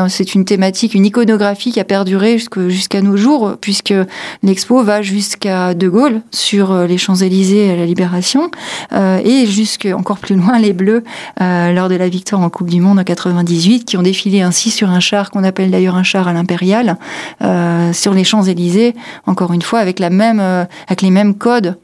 c'est 0.09 0.35
une 0.35 0.43
thématique, 0.43 0.93
une 0.93 1.05
iconographie 1.05 1.71
qui 1.71 1.79
a 1.79 1.85
perduré 1.85 2.37
jusqu'à 2.67 3.01
nos 3.01 3.15
jours 3.15 3.55
puisque 3.61 3.93
l'expo 4.43 4.83
va 4.83 5.01
jusqu'à 5.01 5.73
De 5.73 5.87
Gaulle 5.87 6.21
sur 6.31 6.71
euh, 6.71 6.85
les 6.85 6.97
Champs-Élysées 6.97 7.71
à 7.71 7.77
la 7.77 7.85
Libération 7.85 8.51
euh, 8.91 9.21
et 9.23 9.45
jusque 9.45 9.87
encore 9.97 10.17
plus 10.17 10.35
loin 10.35 10.59
les 10.59 10.73
Bleus 10.73 11.03
lors 11.39 11.87
de 11.87 11.95
la 11.95 12.09
victoire 12.09 12.41
en 12.41 12.49
Coupe 12.49 12.69
du 12.69 12.81
Monde 12.81 12.99
en 12.99 13.05
98 13.05 13.85
qui 13.85 13.95
ont 13.95 14.01
défilé 14.01 14.41
ainsi 14.41 14.69
sur 14.69 14.89
un 14.89 14.99
char 14.99 15.31
qu'on 15.31 15.45
appelle 15.45 15.71
d'ailleurs 15.71 15.95
un 15.95 16.03
char 16.03 16.27
à 16.27 16.33
l'impérial 16.33 16.97
sur 17.93 18.13
les 18.13 18.23
Champs-Élysées 18.23 18.95
encore 19.27 19.53
une 19.53 19.61
fois 19.61 19.79
avec 19.79 19.99
la 19.99 20.09
même 20.09 20.39
avec 20.39 21.01
les 21.01 21.09
mêmes 21.09 21.35
codes 21.35 21.77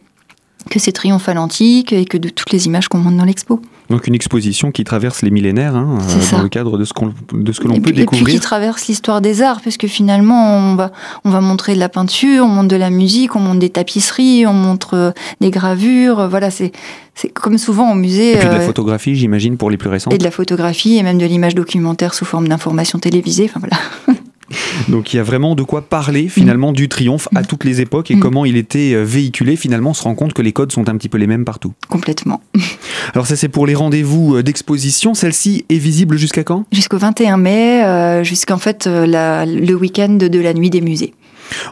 que 0.70 0.80
ces 0.80 0.92
triomphes 0.92 1.30
à 1.30 1.34
l'antique 1.34 1.94
et 1.94 2.06
que 2.06 2.18
de 2.18 2.30
toutes 2.30 2.52
les 2.52 2.66
images 2.66 2.88
qu'on 2.88 2.98
montre 2.98 3.18
dans 3.18 3.26
l'expo. 3.26 3.62
Donc 3.90 4.08
une 4.08 4.16
exposition 4.16 4.72
qui 4.72 4.84
traverse 4.84 5.22
les 5.22 5.32
millénaires 5.32 5.76
hein, 5.76 5.98
euh, 6.00 6.32
dans 6.32 6.44
le 6.44 6.50
cadre 6.50 6.78
de 6.78 6.84
ce, 6.84 6.94
qu'on, 6.94 7.14
de 7.32 7.52
ce 7.52 7.60
que 7.60 7.68
l'on 7.68 7.80
peut 7.80 7.92
découvrir. 7.92 8.22
Et 8.22 8.26
puis 8.26 8.34
qui 8.34 8.40
traverse 8.40 8.88
l'histoire 8.88 9.22
des 9.22 9.42
arts, 9.42 9.62
puisque 9.62 9.88
finalement 9.88 10.58
on 10.58 10.76
va, 10.76 10.92
on 11.24 11.30
va 11.30 11.40
montrer 11.40 11.74
de 11.74 11.80
la 11.80 11.90
peinture, 11.90 12.44
on 12.46 12.50
montre 12.50 12.68
de 12.68 12.76
la 12.76 12.90
musique, 12.90 13.36
on 13.36 13.40
montre 13.40 13.60
des 13.60 13.70
tapisseries, 13.70 14.46
on 14.46 14.54
montre 14.54 14.96
euh, 14.96 15.12
des 15.40 15.52
gravures. 15.52 16.20
Euh, 16.20 16.28
voilà, 16.28 16.52
c'est, 16.52 16.72
c'est 17.16 17.30
comme 17.30 17.58
souvent 17.58 17.92
au 17.92 17.96
musée. 17.96 18.34
Et 18.34 18.38
puis 18.38 18.48
de 18.50 18.54
la 18.54 18.60
photographie, 18.60 19.16
j'imagine, 19.16 19.58
pour 19.58 19.70
les 19.70 19.78
plus 19.78 19.90
récents. 19.90 20.12
Et 20.12 20.18
de 20.18 20.24
la 20.24 20.32
photographie 20.32 20.98
et 20.98 21.04
même 21.04 21.18
de 21.18 21.26
l'image 21.26 21.56
documentaire 21.56 22.14
sous 22.14 22.26
forme 22.26 22.48
d'information 22.48 23.00
télévisée. 23.00 23.50
Enfin 23.50 23.60
voilà. 23.60 23.78
Donc 24.88 25.14
il 25.14 25.18
y 25.18 25.20
a 25.20 25.24
vraiment 25.24 25.56
de 25.56 25.64
quoi 25.64 25.82
parler 25.82 26.30
finalement 26.30 26.72
du 26.72 26.90
triomphe 26.90 27.28
à 27.36 27.44
toutes 27.44 27.64
les 27.64 27.82
époques 27.82 28.12
et 28.12 28.16
mm. 28.16 28.20
comment 28.20 28.46
il 28.46 28.58
était 28.58 28.94
euh, 28.94 29.04
véhiculé. 29.04 29.56
Finalement, 29.56 29.92
on 29.92 29.94
se 29.94 30.04
rend 30.04 30.16
compte 30.16 30.34
que 30.34 30.42
les 30.42 30.52
codes 30.52 30.72
sont 30.72 30.90
un 30.90 30.98
petit 30.98 31.10
peu 31.10 31.18
les 31.18 31.28
mêmes 31.28 31.46
partout. 31.46 31.74
Complètement. 31.90 32.42
Alors 33.14 33.28
ça 33.28 33.36
c'est 33.36 33.50
pour 33.50 33.68
les 33.68 33.76
rendez-vous 33.76 34.36
euh, 34.36 34.44
d'exposition. 34.44 35.14
Celle-ci 35.14 35.66
est 35.70 35.78
visible 35.78 36.18
jusqu'à 36.18 36.44
quand? 36.44 36.66
Jusqu'au 36.72 36.98
21 36.98 37.38
mai, 37.38 37.84
euh, 37.84 38.24
jusqu'en 38.24 38.58
fait 38.58 38.88
le 38.88 39.74
week-end 39.74 40.18
de 40.18 40.40
la 40.40 40.54
nuit 40.54 40.70
des 40.70 40.82
musées. 40.82 41.14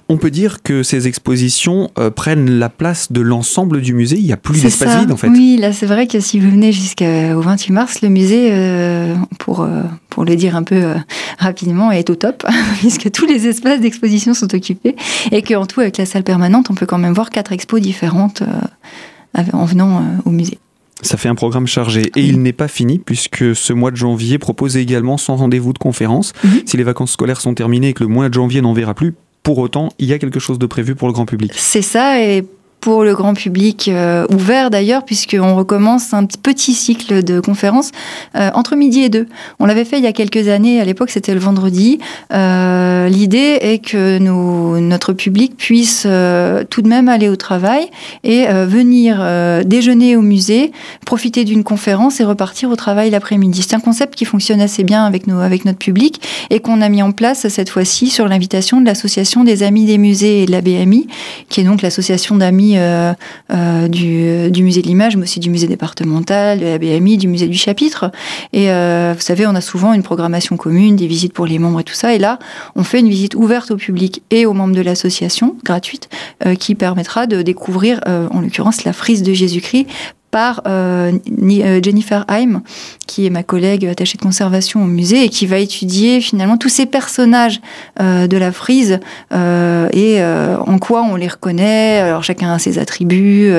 On 0.09 0.17
peut 0.17 0.31
dire 0.31 0.61
que 0.63 0.83
ces 0.83 1.07
expositions 1.07 1.89
euh, 1.97 2.09
prennent 2.09 2.49
la 2.49 2.69
place 2.69 3.11
de 3.11 3.21
l'ensemble 3.21 3.81
du 3.81 3.93
musée. 3.93 4.17
Il 4.17 4.25
n'y 4.25 4.33
a 4.33 4.37
plus 4.37 4.61
d'espace 4.61 4.99
vide 4.99 5.11
en 5.11 5.17
fait. 5.17 5.29
Oui, 5.29 5.57
là 5.59 5.73
c'est 5.73 5.85
vrai 5.85 6.07
que 6.07 6.19
si 6.19 6.39
vous 6.39 6.49
venez 6.49 6.71
jusqu'au 6.71 7.41
28 7.41 7.73
mars, 7.73 8.01
le 8.01 8.09
musée, 8.09 8.49
euh, 8.51 9.15
pour, 9.39 9.61
euh, 9.61 9.83
pour 10.09 10.25
le 10.25 10.35
dire 10.35 10.55
un 10.55 10.63
peu 10.63 10.93
rapidement, 11.39 11.91
est 11.91 12.09
au 12.09 12.15
top, 12.15 12.45
puisque 12.79 13.11
tous 13.11 13.25
les 13.25 13.47
espaces 13.47 13.81
d'exposition 13.81 14.33
sont 14.33 14.53
occupés 14.53 14.95
et 15.31 15.41
qu'en 15.41 15.65
tout, 15.65 15.81
avec 15.81 15.97
la 15.97 16.05
salle 16.05 16.23
permanente, 16.23 16.67
on 16.69 16.75
peut 16.75 16.85
quand 16.85 16.97
même 16.97 17.13
voir 17.13 17.29
quatre 17.29 17.51
expos 17.51 17.81
différentes 17.81 18.43
en 19.53 19.65
venant 19.65 20.03
au 20.25 20.29
musée. 20.29 20.59
Ça 21.01 21.17
fait 21.17 21.27
un 21.27 21.35
programme 21.35 21.67
chargé 21.67 22.11
et 22.15 22.21
il 22.21 22.41
n'est 22.41 22.53
pas 22.53 22.67
fini 22.67 22.99
puisque 22.99 23.55
ce 23.55 23.73
mois 23.73 23.91
de 23.91 23.97
janvier 23.97 24.37
propose 24.37 24.77
également 24.77 25.17
son 25.17 25.35
rendez-vous 25.35 25.73
de 25.73 25.77
conférence. 25.77 26.33
Mhm. 26.43 26.61
Si 26.65 26.77
les 26.77 26.83
vacances 26.83 27.11
scolaires 27.11 27.41
sont 27.41 27.53
terminées 27.53 27.89
et 27.89 27.93
que 27.93 28.03
le 28.03 28.09
mois 28.09 28.29
de 28.29 28.33
janvier 28.33 28.61
n'en 28.61 28.73
verra 28.73 28.93
plus, 28.93 29.13
pour 29.45 29.59
autant, 29.59 29.89
il 29.99 30.07
y 30.07 30.13
a 30.13 30.17
quelque 30.17 30.39
chose 30.39 30.57
de 30.57 30.65
prévu 30.65 30.95
pour 30.95 31.07
le 31.07 31.13
grand 31.13 31.27
public. 31.27 31.53
C'est 31.55 31.83
ça, 31.83 32.19
et 32.19 32.43
pour 32.85 33.03
le 33.03 33.15
grand 33.15 33.33
public 33.33 33.87
euh, 33.87 34.27
ouvert 34.31 34.69
d'ailleurs, 34.69 35.05
puisqu'on 35.05 35.55
recommence 35.55 36.13
un 36.13 36.25
petit 36.25 36.75
cycle 36.75 37.23
de 37.23 37.39
conférences 37.39 37.89
euh, 38.35 38.51
entre 38.53 38.75
midi 38.75 39.01
et 39.01 39.09
deux. 39.09 39.25
On 39.57 39.65
l'avait 39.65 39.85
fait 39.85 39.97
il 39.97 40.03
y 40.03 40.07
a 40.07 40.13
quelques 40.13 40.49
années, 40.49 40.79
à 40.79 40.85
l'époque 40.85 41.09
c'était 41.09 41.33
le 41.33 41.39
vendredi. 41.39 41.97
Euh, 42.31 43.09
l'idée 43.09 43.57
est 43.59 43.79
que 43.79 44.19
notre 44.19 45.13
public 45.13 45.57
puisse 45.57 46.03
tout 46.03 46.81
de 46.83 46.87
même 46.87 47.09
aller 47.09 47.27
au 47.27 47.35
travail 47.35 47.89
et 48.23 48.45
venir 48.45 49.25
déjeuner 49.65 50.15
au 50.15 50.21
musée, 50.21 50.71
profiter 51.07 51.43
d'une 51.43 51.63
conférence 51.63 52.19
et 52.19 52.23
repartir 52.23 52.69
au 52.69 52.75
travail 52.75 53.09
l'après-midi. 53.09 53.63
C'est 53.67 53.75
un 53.75 53.79
concept 53.79 54.13
qui 54.13 54.25
fonctionne 54.25 54.61
assez 54.61 54.83
bien 54.83 55.05
avec, 55.05 55.25
nos, 55.25 55.39
avec 55.39 55.65
notre 55.65 55.79
public 55.79 56.21
et 56.51 56.59
qu'on 56.59 56.81
a 56.81 56.89
mis 56.89 57.01
en 57.01 57.13
place 57.13 57.47
cette 57.47 57.69
fois-ci 57.69 58.11
sur 58.11 58.27
l'invitation 58.27 58.79
de 58.79 58.85
l'Association 58.85 59.43
des 59.43 59.63
Amis 59.63 59.85
des 59.85 59.97
Musées 59.97 60.43
et 60.43 60.45
de 60.45 60.51
la 60.51 60.61
BMI, 60.61 61.07
qui 61.49 61.61
est 61.61 61.63
donc 61.63 61.81
l'association 61.81 62.35
d'amis 62.35 62.74
euh, 62.77 63.13
euh, 63.51 63.87
du, 63.87 64.63
musée 64.63 64.81
de 64.81 64.87
l'image, 64.87 65.15
mais 65.15 65.23
aussi 65.23 65.39
du 65.39 65.49
musée 65.49 65.67
départemental, 65.67 66.59
de 66.59 66.65
la 66.65 66.77
BMI, 66.77 67.17
du 67.17 67.27
musée 67.27 67.47
du 67.47 67.57
chapitre. 67.57 68.11
Et 68.53 68.71
euh, 68.71 69.13
vous 69.15 69.21
savez, 69.21 69.45
on 69.47 69.55
a 69.55 69.61
souvent 69.61 69.93
une 69.93 70.03
programmation 70.03 70.57
commune, 70.57 70.95
des 70.95 71.07
visites 71.07 71.33
pour 71.33 71.45
les 71.45 71.59
membres 71.59 71.79
et 71.79 71.83
tout 71.83 71.93
ça. 71.93 72.13
Et 72.13 72.19
là, 72.19 72.39
on 72.75 72.83
fait 72.83 72.99
une 72.99 73.09
visite 73.09 73.35
ouverte 73.35 73.71
au 73.71 73.77
public 73.77 74.23
et 74.31 74.45
aux 74.45 74.53
membres 74.53 74.75
de 74.75 74.81
l'association, 74.81 75.55
gratuite, 75.63 76.09
qui 76.59 76.75
permettra 76.75 77.27
de 77.27 77.41
découvrir, 77.41 77.99
en 78.05 78.41
l'occurrence, 78.41 78.83
la 78.83 78.93
frise 78.93 79.23
de 79.23 79.33
Jésus-Christ 79.33 79.87
par 80.35 80.63
euh, 80.67 81.13
euh, 81.31 81.79
Jennifer 81.81 82.25
Heim, 82.27 82.61
qui 83.07 83.25
est 83.25 83.29
ma 83.29 83.41
collègue 83.41 83.85
attachée 83.85 84.17
de 84.17 84.21
conservation 84.21 84.83
au 84.83 84.85
musée 84.85 85.23
et 85.23 85.29
qui 85.29 85.45
va 85.45 85.59
étudier 85.59 86.19
finalement 86.19 86.57
tous 86.57 86.67
ces 86.67 86.85
personnages 86.85 87.61
euh, 88.01 88.27
de 88.27 88.35
la 88.35 88.51
frise 88.51 88.99
et 89.31 90.21
en 90.21 90.77
quoi 90.77 91.03
on 91.03 91.15
les 91.15 91.29
reconnaît. 91.29 91.99
Alors 91.99 92.25
chacun 92.25 92.51
a 92.51 92.59
ses 92.59 92.79
attributs 92.79 93.49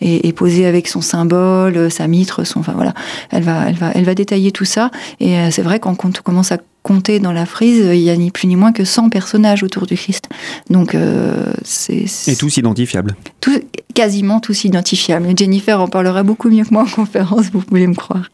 et, 0.00 0.32
posé 0.32 0.66
avec 0.66 0.88
son 0.88 1.00
symbole, 1.00 1.92
sa 1.92 2.08
mitre, 2.08 2.42
son. 2.42 2.58
Enfin 2.58 2.72
voilà, 2.74 2.94
elle 3.30 3.44
va, 3.44 3.68
elle 3.68 3.76
va, 3.76 3.92
elle 3.94 4.04
va 4.04 4.14
détailler 4.16 4.50
tout 4.50 4.64
ça. 4.64 4.90
Et 5.20 5.36
c'est 5.52 5.62
vrai 5.62 5.78
quand 5.78 6.04
on 6.04 6.22
commence 6.24 6.50
à 6.50 6.58
compter 6.86 7.18
dans 7.18 7.32
la 7.32 7.46
frise, 7.46 7.84
il 7.84 8.00
y 8.00 8.10
a 8.10 8.16
ni 8.16 8.30
plus 8.30 8.46
ni 8.46 8.54
moins 8.54 8.72
que 8.72 8.84
100 8.84 9.08
personnages 9.08 9.64
autour 9.64 9.86
du 9.86 9.96
Christ. 9.96 10.28
Donc 10.70 10.94
euh, 10.94 11.52
c'est 11.64 12.06
et 12.28 12.36
tous 12.36 12.58
identifiables. 12.58 13.16
Tout, 13.40 13.60
quasiment 13.92 14.38
tous 14.38 14.62
identifiables. 14.62 15.36
Jennifer 15.36 15.80
en 15.80 15.88
parlera 15.88 16.22
beaucoup 16.22 16.48
mieux 16.48 16.64
que 16.64 16.72
moi 16.72 16.84
en 16.84 16.86
conférence, 16.88 17.46
vous 17.52 17.60
pouvez 17.60 17.88
me 17.88 17.94
croire. 17.94 18.30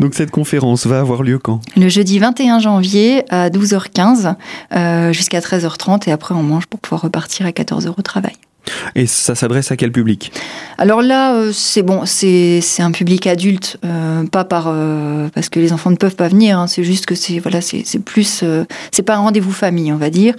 Donc 0.00 0.14
cette 0.14 0.32
conférence 0.32 0.86
va 0.86 0.98
avoir 0.98 1.22
lieu 1.22 1.38
quand? 1.38 1.60
Le 1.76 1.88
jeudi 1.88 2.18
21 2.18 2.58
janvier 2.58 3.22
à 3.30 3.48
12h15 3.48 4.34
euh, 4.74 5.12
jusqu'à 5.12 5.38
13h30 5.38 6.08
et 6.08 6.12
après 6.12 6.34
on 6.34 6.42
mange 6.42 6.66
pour 6.66 6.80
pouvoir 6.80 7.02
repartir 7.02 7.46
à 7.46 7.50
14h 7.50 7.94
au 7.96 8.02
travail. 8.02 8.34
Et 8.94 9.06
ça 9.06 9.34
s'adresse 9.34 9.70
à 9.70 9.76
quel 9.76 9.92
public? 9.92 10.32
Alors 10.78 11.02
là, 11.02 11.34
euh, 11.34 11.50
c'est 11.52 11.82
bon, 11.82 12.02
c'est 12.04 12.62
un 12.80 12.90
public 12.90 13.26
adulte, 13.26 13.78
euh, 13.84 14.24
pas 14.24 14.44
par 14.44 14.66
euh, 14.68 15.28
parce 15.34 15.48
que 15.48 15.60
les 15.60 15.72
enfants 15.72 15.90
ne 15.90 15.96
peuvent 15.96 16.16
pas 16.16 16.28
venir. 16.28 16.58
Hein, 16.58 16.66
c'est 16.66 16.84
juste 16.84 17.06
que 17.06 17.14
c'est 17.14 17.38
voilà, 17.38 17.60
c'est 17.60 17.84
plus, 18.04 18.44
c'est 18.90 19.02
pas 19.02 19.14
un 19.14 19.20
rendez-vous 19.20 19.52
famille, 19.52 19.92
on 19.92 19.96
va 19.96 20.10
dire. 20.10 20.34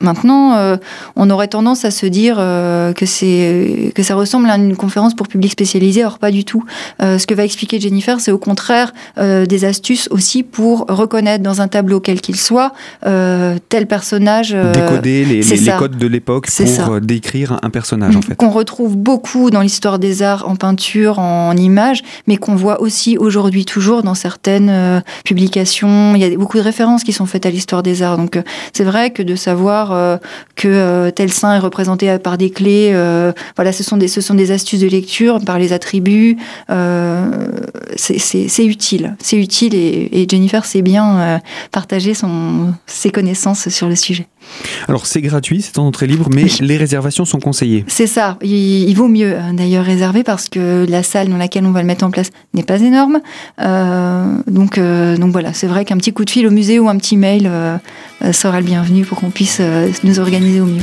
maintenant, 0.00 0.78
on 1.16 1.30
aurait 1.30 1.48
tendance 1.48 1.84
à 1.84 1.90
se 1.90 2.06
dire 2.06 2.36
que 2.36 3.06
c'est 3.06 3.92
que 3.94 4.02
ça 4.02 4.14
ressemble 4.14 4.50
à 4.50 4.56
une 4.56 4.76
conférence 4.76 5.14
pour 5.14 5.28
public 5.28 5.52
spécialisé. 5.52 6.04
Or, 6.04 6.18
pas 6.18 6.30
du 6.30 6.44
tout. 6.44 6.64
ce 7.00 7.26
que 7.26 7.34
va 7.34 7.44
expliquer 7.44 7.80
Jennifer, 7.80 8.20
c'est 8.20 8.32
au 8.32 8.38
contraire 8.38 8.92
des 9.18 9.64
astuces 9.64 10.08
aussi 10.10 10.42
pour 10.42 10.86
reconnaître 10.88 11.42
dans 11.42 11.60
un 11.60 11.68
tableau 11.68 12.00
quel 12.00 12.20
qu'il 12.20 12.36
soit 12.36 12.72
tel 13.02 13.86
personnage. 13.86 14.50
Décoder 14.50 15.24
les, 15.24 15.42
les 15.42 15.72
codes 15.78 15.96
de 15.96 16.06
l'époque 16.06 16.39
pour 16.40 16.94
euh, 16.94 17.00
décrire 17.00 17.58
un 17.62 17.70
personnage 17.70 18.16
en 18.16 18.22
fait. 18.22 18.34
Qu'on 18.34 18.50
retrouve 18.50 18.96
beaucoup 18.96 19.50
dans 19.50 19.60
l'histoire 19.60 19.98
des 19.98 20.22
arts, 20.22 20.48
en 20.48 20.56
peinture, 20.56 21.18
en 21.18 21.56
images, 21.56 22.02
mais 22.26 22.36
qu'on 22.36 22.54
voit 22.54 22.80
aussi 22.80 23.16
aujourd'hui 23.18 23.64
toujours 23.64 24.02
dans 24.02 24.14
certaines 24.14 24.70
euh, 24.70 25.00
publications. 25.24 26.14
Il 26.14 26.20
y 26.20 26.24
a 26.24 26.36
beaucoup 26.36 26.56
de 26.56 26.62
références 26.62 27.04
qui 27.04 27.12
sont 27.12 27.26
faites 27.26 27.46
à 27.46 27.50
l'histoire 27.50 27.82
des 27.82 28.02
arts. 28.02 28.16
Donc 28.16 28.36
euh, 28.36 28.42
c'est 28.72 28.84
vrai 28.84 29.10
que 29.10 29.22
de 29.22 29.34
savoir 29.34 30.18
que 30.56 31.10
tel 31.10 31.32
saint 31.32 31.54
est 31.54 31.58
représenté 31.58 32.18
par 32.18 32.38
des 32.38 32.50
clés, 32.50 32.92
voilà, 33.56 33.72
ce 33.72 33.82
sont 33.82 33.96
des, 33.96 34.08
ce 34.08 34.20
sont 34.20 34.34
des 34.34 34.50
astuces 34.50 34.80
de 34.80 34.88
lecture 34.88 35.40
par 35.44 35.58
les 35.58 35.72
attributs. 35.72 36.36
c'est 37.96 38.64
utile, 38.64 39.16
c'est 39.22 39.36
utile 39.36 39.74
et, 39.74 40.08
et 40.12 40.26
Jennifer 40.28 40.64
sait 40.64 40.82
bien 40.82 41.40
partager 41.70 42.14
son, 42.14 42.74
ses 42.86 43.10
connaissances 43.10 43.68
sur 43.68 43.88
le 43.88 43.96
sujet. 43.96 44.26
Alors 44.88 45.06
c'est 45.06 45.20
gratuit, 45.20 45.62
c'est 45.62 45.78
en 45.78 45.86
entrée 45.86 46.06
libre, 46.06 46.28
mais 46.34 46.46
les 46.60 46.76
réservations 46.76 47.24
sont 47.24 47.38
conseillées. 47.38 47.84
C'est 47.86 48.06
ça. 48.06 48.38
Il, 48.42 48.92
vaut 48.94 49.08
mieux 49.08 49.34
euh, 49.34 49.52
d'ailleurs 49.52 49.84
réserver 49.84 50.22
parce 50.22 50.48
que 50.48 50.86
la 50.88 51.02
salle 51.02 51.28
dans 51.28 51.36
laquelle 51.36 51.64
on 51.64 51.70
va 51.70 51.80
le 51.80 51.86
mettre 51.86 52.04
en 52.04 52.10
place 52.10 52.30
n'est 52.54 52.62
pas 52.62 52.80
énorme. 52.80 53.20
Euh, 53.60 54.34
donc, 54.46 54.78
euh, 54.78 55.16
donc 55.16 55.32
voilà, 55.32 55.52
c'est 55.52 55.66
vrai 55.66 55.84
qu'un 55.84 55.96
petit 55.96 56.12
coup 56.12 56.24
de 56.24 56.30
fil 56.30 56.46
au 56.46 56.50
musée 56.50 56.78
ou 56.78 56.88
un 56.88 56.96
petit 56.96 57.16
mail 57.16 57.50
sera 58.32 58.60
le 58.60 58.66
bienvenu 58.66 59.04
pour 59.04 59.18
qu'on 59.18 59.30
puisse 59.30 59.60
nous 60.04 60.20
organiser 60.20 60.60
au 60.60 60.66
mieux. 60.66 60.82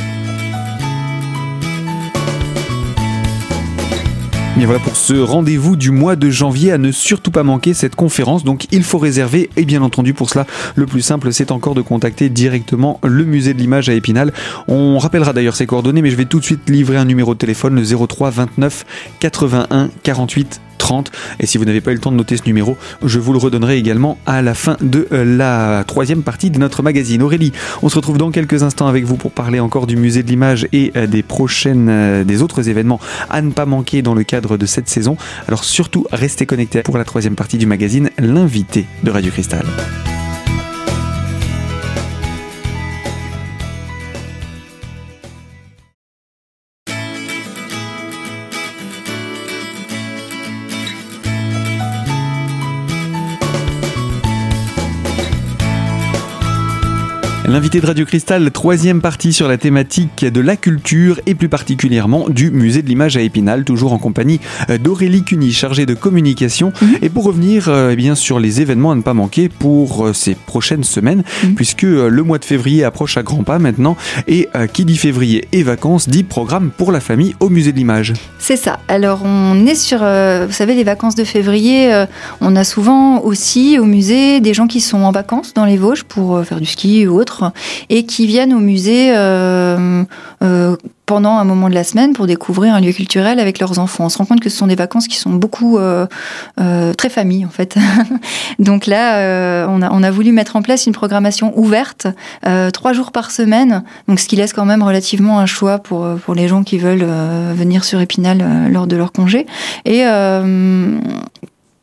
Bien 4.58 4.66
voilà 4.66 4.82
pour 4.82 4.96
ce 4.96 5.14
rendez-vous 5.14 5.76
du 5.76 5.92
mois 5.92 6.16
de 6.16 6.30
janvier 6.30 6.72
à 6.72 6.78
ne 6.78 6.90
surtout 6.90 7.30
pas 7.30 7.44
manquer 7.44 7.74
cette 7.74 7.94
conférence. 7.94 8.42
Donc 8.42 8.66
il 8.72 8.82
faut 8.82 8.98
réserver 8.98 9.50
et 9.56 9.64
bien 9.64 9.82
entendu 9.82 10.14
pour 10.14 10.28
cela 10.30 10.48
le 10.74 10.84
plus 10.84 11.00
simple 11.00 11.32
c'est 11.32 11.52
encore 11.52 11.76
de 11.76 11.80
contacter 11.80 12.28
directement 12.28 12.98
le 13.04 13.22
musée 13.22 13.54
de 13.54 13.58
l'image 13.60 13.88
à 13.88 13.94
Épinal. 13.94 14.32
On 14.66 14.98
rappellera 14.98 15.32
d'ailleurs 15.32 15.54
ses 15.54 15.66
coordonnées 15.66 16.02
mais 16.02 16.10
je 16.10 16.16
vais 16.16 16.24
tout 16.24 16.40
de 16.40 16.44
suite 16.44 16.68
livrer 16.68 16.96
un 16.96 17.04
numéro 17.04 17.34
de 17.34 17.38
téléphone 17.38 17.76
le 17.76 17.84
03 17.84 18.30
29 18.30 18.84
81 19.20 19.90
48 20.02 20.60
30. 20.78 21.10
Et 21.40 21.46
si 21.46 21.58
vous 21.58 21.64
n'avez 21.64 21.80
pas 21.80 21.90
eu 21.90 21.94
le 21.94 22.00
temps 22.00 22.12
de 22.12 22.16
noter 22.16 22.36
ce 22.36 22.44
numéro, 22.46 22.76
je 23.04 23.18
vous 23.18 23.32
le 23.32 23.38
redonnerai 23.38 23.76
également 23.76 24.18
à 24.26 24.42
la 24.42 24.54
fin 24.54 24.76
de 24.80 25.06
euh, 25.12 25.24
la 25.24 25.84
troisième 25.84 26.22
partie 26.22 26.50
de 26.50 26.58
notre 26.58 26.82
magazine. 26.82 27.22
Aurélie, 27.22 27.52
on 27.82 27.88
se 27.88 27.96
retrouve 27.96 28.18
dans 28.18 28.30
quelques 28.30 28.62
instants 28.62 28.86
avec 28.86 29.04
vous 29.04 29.16
pour 29.16 29.32
parler 29.32 29.60
encore 29.60 29.86
du 29.86 29.96
musée 29.96 30.22
de 30.22 30.28
l'image 30.28 30.66
et 30.72 30.92
euh, 30.96 31.06
des 31.06 31.22
prochaines, 31.22 31.88
euh, 31.88 32.24
des 32.24 32.42
autres 32.42 32.68
événements 32.68 33.00
à 33.28 33.42
ne 33.42 33.50
pas 33.50 33.66
manquer 33.66 34.02
dans 34.02 34.14
le 34.14 34.24
cadre 34.24 34.56
de 34.56 34.66
cette 34.66 34.88
saison. 34.88 35.16
Alors 35.46 35.64
surtout, 35.64 36.06
restez 36.12 36.46
connectés 36.46 36.82
pour 36.82 36.98
la 36.98 37.04
troisième 37.04 37.34
partie 37.34 37.58
du 37.58 37.66
magazine, 37.66 38.10
l'invité 38.18 38.86
de 39.02 39.10
Radio 39.10 39.30
Cristal. 39.30 39.66
L'invité 57.48 57.80
de 57.80 57.86
Radio 57.86 58.04
Cristal, 58.04 58.50
troisième 58.50 59.00
partie 59.00 59.32
sur 59.32 59.48
la 59.48 59.56
thématique 59.56 60.22
de 60.22 60.40
la 60.42 60.54
culture 60.54 61.18
et 61.24 61.34
plus 61.34 61.48
particulièrement 61.48 62.28
du 62.28 62.50
musée 62.50 62.82
de 62.82 62.88
l'image 62.88 63.16
à 63.16 63.22
Épinal, 63.22 63.64
toujours 63.64 63.94
en 63.94 63.98
compagnie 63.98 64.38
euh, 64.68 64.76
d'Aurélie 64.76 65.22
Cuny, 65.22 65.50
chargée 65.50 65.86
de 65.86 65.94
communication. 65.94 66.74
Mhm. 66.82 66.98
Et 67.00 67.08
pour 67.08 67.24
revenir 67.24 67.70
euh, 67.70 67.92
eh 67.92 67.96
bien, 67.96 68.14
sur 68.14 68.38
les 68.38 68.60
événements 68.60 68.90
à 68.90 68.96
ne 68.96 69.00
pas 69.00 69.14
manquer 69.14 69.48
pour 69.48 70.08
euh, 70.08 70.12
ces 70.12 70.34
prochaines 70.34 70.84
semaines, 70.84 71.24
mhm. 71.42 71.54
puisque 71.54 71.84
le 71.84 72.22
mois 72.22 72.36
de 72.36 72.44
février 72.44 72.84
approche 72.84 73.16
à 73.16 73.22
grands 73.22 73.44
pas 73.44 73.58
maintenant, 73.58 73.96
et 74.26 74.48
qui 74.74 74.84
dit 74.84 74.98
février 74.98 75.48
et 75.52 75.62
vacances 75.62 76.06
dit 76.06 76.24
programme 76.24 76.70
pour 76.70 76.92
la 76.92 77.00
famille 77.00 77.34
au 77.40 77.48
musée 77.48 77.72
de 77.72 77.78
l'image. 77.78 78.12
C'est 78.38 78.56
ça. 78.56 78.78
Alors 78.88 79.22
on 79.24 79.66
est 79.66 79.74
sur, 79.74 80.00
vous 80.00 80.52
savez, 80.52 80.74
les 80.74 80.84
vacances 80.84 81.14
de 81.14 81.24
février, 81.24 82.04
on 82.40 82.56
a 82.56 82.64
souvent 82.64 83.20
aussi 83.20 83.78
au 83.78 83.84
musée 83.84 84.40
des 84.40 84.52
gens 84.52 84.66
qui 84.66 84.80
sont 84.80 84.98
en 84.98 85.12
vacances 85.12 85.54
dans 85.54 85.64
les 85.64 85.76
Vosges 85.76 86.02
pour 86.02 86.44
faire 86.44 86.60
du 86.60 86.66
ski 86.66 87.06
ou 87.06 87.18
autre. 87.18 87.37
Et 87.88 88.04
qui 88.04 88.26
viennent 88.26 88.54
au 88.54 88.58
musée 88.58 89.12
pendant 91.06 91.38
un 91.38 91.44
moment 91.44 91.70
de 91.70 91.74
la 91.74 91.84
semaine 91.84 92.12
pour 92.12 92.26
découvrir 92.26 92.74
un 92.74 92.80
lieu 92.80 92.92
culturel 92.92 93.40
avec 93.40 93.58
leurs 93.60 93.78
enfants. 93.78 94.04
On 94.04 94.08
se 94.10 94.18
rend 94.18 94.26
compte 94.26 94.40
que 94.40 94.50
ce 94.50 94.58
sont 94.58 94.66
des 94.66 94.74
vacances 94.74 95.08
qui 95.08 95.16
sont 95.16 95.30
beaucoup 95.30 95.78
très 96.56 97.08
famille 97.08 97.44
en 97.44 97.50
fait. 97.50 97.76
Donc 98.58 98.86
là, 98.86 99.66
on, 99.68 99.82
a, 99.82 99.90
on 99.90 100.02
a 100.02 100.10
voulu 100.10 100.32
mettre 100.32 100.56
en 100.56 100.62
place 100.62 100.86
une 100.86 100.92
programmation 100.92 101.58
ouverte, 101.58 102.06
trois 102.72 102.92
jours 102.92 103.12
par 103.12 103.30
semaine, 103.30 103.82
donc 104.06 104.20
ce 104.20 104.28
qui 104.28 104.36
laisse 104.36 104.52
quand 104.52 104.64
même 104.64 104.82
relativement 104.82 105.38
un 105.38 105.46
choix 105.46 105.78
pour, 105.78 106.06
pour 106.24 106.34
les 106.34 106.48
gens 106.48 106.62
qui 106.62 106.78
veulent 106.78 107.06
venir 107.54 107.84
sur 107.84 108.00
Épinal 108.00 108.70
lors 108.70 108.86
de 108.86 108.96
leur 108.96 109.12
congé. 109.12 109.46
Et 109.84 110.04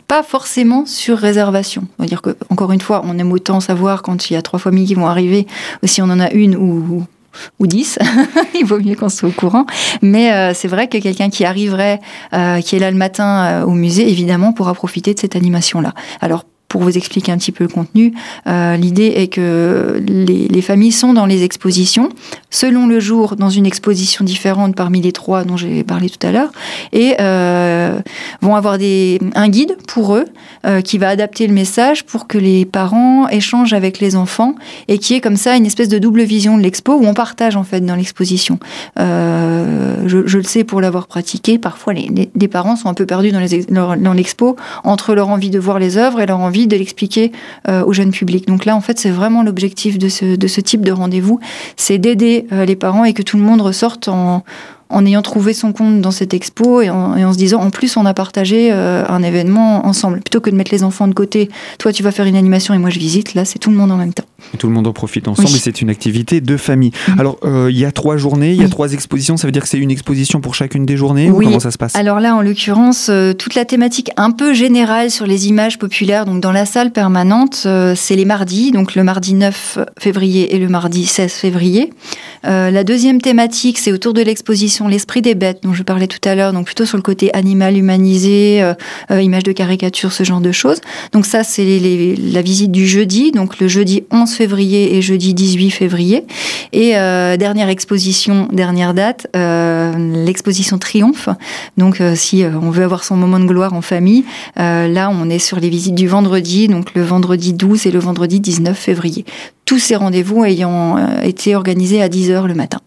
pas 0.07 0.23
forcément 0.23 0.85
sur 0.85 1.17
réservation. 1.17 1.87
On 1.97 2.03
va 2.03 2.07
dire 2.07 2.21
que, 2.21 2.35
encore 2.49 2.71
une 2.71 2.81
fois, 2.81 3.01
on 3.05 3.17
aime 3.17 3.31
autant 3.31 3.59
savoir 3.59 4.01
quand 4.01 4.29
il 4.29 4.33
y 4.33 4.35
a 4.35 4.41
trois 4.41 4.59
familles 4.59 4.87
qui 4.87 4.95
vont 4.95 5.07
arriver, 5.07 5.47
si 5.83 6.01
on 6.01 6.05
en 6.05 6.19
a 6.19 6.31
une 6.31 6.55
ou, 6.55 7.05
ou 7.59 7.67
dix, 7.67 7.97
il 8.59 8.65
vaut 8.65 8.79
mieux 8.79 8.95
qu'on 8.95 9.09
soit 9.09 9.29
au 9.29 9.31
courant. 9.31 9.65
Mais 10.01 10.31
euh, 10.33 10.53
c'est 10.53 10.67
vrai 10.67 10.87
que 10.87 10.97
quelqu'un 10.97 11.29
qui 11.29 11.45
arriverait, 11.45 11.99
euh, 12.33 12.61
qui 12.61 12.75
est 12.75 12.79
là 12.79 12.91
le 12.91 12.97
matin 12.97 13.45
euh, 13.45 13.65
au 13.65 13.71
musée, 13.71 14.09
évidemment, 14.09 14.53
pourra 14.53 14.73
profiter 14.73 15.13
de 15.13 15.19
cette 15.19 15.35
animation-là. 15.35 15.93
Alors, 16.21 16.45
pour 16.75 16.83
vous 16.83 16.97
expliquer 16.97 17.31
un 17.31 17.37
petit 17.37 17.53
peu 17.53 17.63
le 17.63 17.69
contenu, 17.69 18.13
euh, 18.47 18.75
l'idée 18.75 19.13
est 19.15 19.29
que 19.29 20.03
les, 20.05 20.61
familles 20.61 20.91
sont 20.91 21.13
dans 21.13 21.25
les 21.25 21.43
expositions, 21.43 22.09
selon 22.49 22.85
le 22.85 22.99
jour, 22.99 23.37
dans 23.37 23.49
une 23.49 23.65
exposition 23.65 24.25
différente 24.25 24.75
parmi 24.75 24.99
les 24.99 25.13
trois 25.13 25.45
dont 25.45 25.55
j'ai 25.55 25.85
parlé 25.85 26.09
tout 26.09 26.27
à 26.27 26.33
l'heure, 26.33 26.51
et 26.91 27.15
euh, 27.21 27.97
vont 28.41 28.57
avoir 28.57 28.73
un 28.73 29.47
guide 29.47 29.77
pour 29.87 30.17
eux 30.17 30.25
euh, 30.65 30.81
qui 30.81 30.97
va 30.97 31.07
adapter 31.07 31.47
le 31.47 31.53
message 31.53 32.03
pour 32.03 32.27
que 32.27 32.37
les 32.37 32.65
parents 32.65 33.29
échangent 33.29 33.71
avec 33.71 34.01
les 34.01 34.17
enfants 34.17 34.55
et 34.89 34.97
qui 34.97 35.13
est 35.13 35.21
comme 35.21 35.37
ça 35.37 35.55
une 35.55 35.65
espèce 35.65 35.87
de 35.87 35.97
double 35.97 36.23
vision 36.23 36.57
de 36.57 36.61
l'expo 36.61 36.95
où 36.95 37.05
on 37.05 37.13
partage 37.13 37.55
en 37.55 37.63
fait 37.63 37.79
dans 37.79 37.95
l'exposition. 37.95 38.59
Je, 38.97 40.37
le 40.37 40.43
sais 40.43 40.65
pour 40.65 40.81
l'avoir 40.81 41.07
pratiqué, 41.07 41.57
parfois 41.57 41.93
les, 41.93 42.09
les, 42.35 42.47
parents 42.49 42.75
sont 42.75 42.89
un 42.89 42.93
peu 42.93 43.05
perdus 43.05 43.31
dans 43.31 44.13
l'expo 44.13 44.57
entre 44.83 45.15
leur 45.15 45.29
envie 45.29 45.49
de 45.49 45.59
voir 45.59 45.79
les 45.79 45.97
œuvres 45.97 46.19
et 46.19 46.25
leur 46.25 46.39
envie 46.39 46.64
de 46.67 46.75
l'expliquer 46.75 47.31
euh, 47.67 47.83
au 47.83 47.93
jeune 47.93 48.11
public. 48.11 48.47
Donc 48.47 48.65
là, 48.65 48.75
en 48.75 48.81
fait, 48.81 48.99
c'est 48.99 49.09
vraiment 49.09 49.43
l'objectif 49.43 49.97
de 49.97 50.09
ce, 50.09 50.61
type 50.61 50.81
de 50.81 50.91
rendez-vous, 50.91 51.39
c'est 51.75 51.97
d'aider 51.97 52.47
euh, 52.51 52.65
les 52.65 52.75
parents 52.75 53.05
et 53.05 53.13
que 53.13 53.21
tout 53.21 53.37
le 53.37 53.43
monde 53.43 53.61
ressorte 53.61 54.07
en, 54.07 54.43
ayant 55.05 55.21
trouvé 55.21 55.53
son 55.53 55.73
compte 55.73 56.01
dans 56.01 56.11
cette 56.11 56.33
expo 56.33 56.81
et 56.81 56.89
en, 56.89 57.33
se 57.33 57.37
disant 57.37 57.61
en 57.61 57.69
plus 57.69 57.97
on 57.97 58.05
a 58.05 58.13
partagé 58.13 58.69
euh, 58.71 59.03
un 59.07 59.23
événement 59.23 59.85
ensemble. 59.85 60.21
Plutôt 60.21 60.41
que 60.41 60.49
de 60.49 60.55
mettre 60.55 60.71
les 60.71 60.83
enfants 60.83 61.07
de 61.07 61.13
côté 61.13 61.49
toi 61.79 61.91
tu 61.91 62.01
vas 62.01 62.11
faire 62.11 62.25
une 62.25 62.37
animation 62.37 62.73
et 62.73 62.77
moi 62.77 62.89
je 62.89 62.99
visite. 62.99 63.33
Là 63.33 63.45
c'est 63.45 63.59
tout 63.59 63.71
le 63.71 63.75
monde 63.75 63.91
en 63.91 63.97
même 63.97 64.13
temps 64.13 64.24
tout 64.57 64.67
le 64.67 64.73
monde 64.73 64.87
en 64.87 64.93
profite 64.93 65.27
ensemble 65.27 65.49
et 65.49 65.59
c'est 65.59 65.81
une 65.81 65.89
activité 65.89 66.41
de 66.41 66.57
famille. 66.57 66.91
Mhm. 67.07 67.19
alors 67.19 67.37
euh, 67.43 67.69
il 67.71 67.77
y 67.77 67.85
a 67.85 67.91
trois 67.91 68.17
journées 68.17 68.51
il 68.51 68.61
y 68.61 68.63
a 68.63 68.69
trois 68.69 68.93
expositions 68.93 69.37
ça 69.37 69.47
veut 69.47 69.51
dire 69.51 69.63
que 69.63 69.69
c'est 69.69 69.77
une 69.77 69.91
exposition 69.91 70.41
pour 70.41 70.55
chacune 70.55 70.85
des 70.85 70.97
journées 70.97 71.29
ou 71.29 71.39
comment 71.39 71.59
ça 71.59 71.71
se 71.71 71.77
passe? 71.77 71.95
Alors 71.95 72.19
là 72.19 72.35
en 72.35 72.41
l'occurrence 72.41 73.07
euh, 73.09 73.33
toute 73.33 73.55
la 73.55 73.65
thématique 73.65 74.11
un 74.17 74.31
peu 74.31 74.53
générale 74.53 75.11
sur 75.11 75.25
les 75.25 75.47
images 75.47 75.79
populaires 75.79 76.25
donc 76.25 76.41
dans 76.41 76.51
la 76.51 76.65
salle 76.65 76.91
permanente 76.91 77.67
c'est 77.95 78.15
les 78.15 78.25
mardis 78.25 78.71
donc 78.71 78.95
le 78.95 79.03
mardi 79.03 79.33
9 79.33 79.79
février 79.99 80.55
et 80.55 80.59
le 80.59 80.67
mardi 80.67 81.05
16 81.05 81.31
février. 81.31 81.91
La 82.43 82.83
deuxième 82.83 83.21
thématique 83.21 83.77
c'est 83.77 83.91
autour 83.91 84.13
de 84.13 84.21
l'exposition 84.21 84.87
l'esprit 84.87 85.21
des 85.21 85.35
bêtes 85.35 85.59
dont 85.63 85.73
je 85.73 85.83
parlais 85.83 86.07
tout 86.07 86.19
à 86.27 86.35
l'heure, 86.35 86.53
donc 86.53 86.65
plutôt 86.65 86.85
sur 86.85 86.97
le 86.97 87.03
côté 87.03 87.33
animal 87.33 87.77
humanisé, 87.77 88.61
euh, 88.61 88.73
euh, 89.11 89.21
image 89.21 89.43
de 89.43 89.51
caricature, 89.51 90.11
ce 90.11 90.23
genre 90.23 90.41
de 90.41 90.51
choses. 90.51 90.81
Donc 91.11 91.25
ça, 91.25 91.43
c'est 91.43 91.79
la 92.17 92.41
visite 92.41 92.71
du 92.71 92.87
jeudi, 92.87 93.31
donc 93.31 93.59
le 93.59 93.67
jeudi 93.67 94.03
11 94.11 94.24
février 94.33 94.95
et 94.95 95.01
jeudi 95.01 95.33
18 95.33 95.71
février. 95.71 96.23
Et 96.73 96.97
euh, 96.97 97.37
dernière 97.37 97.69
exposition, 97.69 98.47
dernière 98.51 98.93
date, 98.93 99.27
l'exposition 99.33 100.77
Triomphe. 100.77 101.29
Donc 101.77 102.01
si 102.15 102.43
on 102.43 102.69
veut 102.69 102.83
avoir 102.83 103.03
son 103.03 103.15
moment 103.15 103.39
de 103.39 103.45
gloire 103.45 103.73
en 103.73 103.81
famille, 103.81 104.23
là 104.55 105.11
on 105.11 105.29
est 105.29 105.39
sur 105.39 105.59
les 105.59 105.69
visites 105.69 105.95
du 105.95 106.07
vendredi, 106.07 106.67
donc 106.67 106.93
le 106.95 107.03
vendredi 107.03 107.53
12 107.53 107.87
et 107.87 107.91
le 107.91 107.99
vendredi 107.99 108.39
19 108.39 108.77
février. 108.77 109.25
Tous 109.65 109.79
ces 109.79 109.95
rendez-vous 109.95 110.43
ayant 110.43 111.21
été 111.21 111.55
organisés 111.55 112.01
à 112.01 112.09
10h 112.09 112.47
le 112.47 112.55
matin 112.55 112.79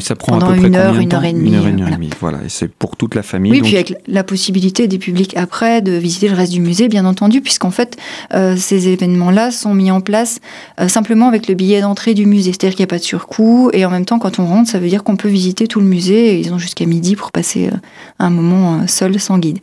ça 0.00 0.14
prend 0.14 0.32
Pendant 0.32 0.46
à 0.46 0.52
peu 0.52 0.58
près 0.58 0.68
une 0.68 0.76
heure, 0.76 0.94
une 0.94 1.12
heure 1.12 1.24
et 1.24 1.32
demie. 1.32 1.50
Une 1.50 1.54
heure 1.56 1.88
et 1.88 1.92
demie, 1.92 2.10
voilà. 2.20 2.38
Et 2.44 2.48
c'est 2.48 2.68
pour 2.68 2.96
toute 2.96 3.14
la 3.14 3.22
famille. 3.22 3.52
Oui, 3.52 3.62
puis 3.62 3.74
avec 3.76 3.94
la 4.06 4.22
possibilité 4.22 4.88
des 4.88 4.98
publics 4.98 5.36
après 5.36 5.82
de 5.82 5.92
visiter 5.92 6.28
le 6.28 6.34
reste 6.34 6.52
du 6.52 6.60
musée, 6.60 6.88
bien 6.88 7.04
entendu, 7.04 7.40
puisqu'en 7.40 7.70
fait, 7.70 7.96
euh, 8.34 8.56
ces 8.56 8.88
événements-là 8.88 9.50
sont 9.50 9.74
mis 9.74 9.90
en 9.90 10.00
place 10.00 10.40
euh, 10.80 10.88
simplement 10.88 11.28
avec 11.28 11.48
le 11.48 11.54
billet 11.54 11.80
d'entrée 11.80 12.14
du 12.14 12.26
musée. 12.26 12.52
C'est-à-dire 12.52 12.76
qu'il 12.76 12.84
n'y 12.84 12.88
a 12.88 12.94
pas 12.94 12.98
de 12.98 13.04
surcoût. 13.04 13.70
Et 13.72 13.84
en 13.84 13.90
même 13.90 14.04
temps, 14.04 14.18
quand 14.18 14.38
on 14.38 14.46
rentre, 14.46 14.70
ça 14.70 14.78
veut 14.78 14.88
dire 14.88 15.02
qu'on 15.02 15.16
peut 15.16 15.28
visiter 15.28 15.66
tout 15.66 15.80
le 15.80 15.86
musée. 15.86 16.34
Et 16.34 16.40
ils 16.40 16.52
ont 16.52 16.58
jusqu'à 16.58 16.86
midi 16.86 17.16
pour 17.16 17.32
passer 17.32 17.68
euh, 17.68 17.76
un 18.18 18.30
moment 18.30 18.86
seul, 18.86 19.18
sans 19.18 19.38
guide. 19.38 19.58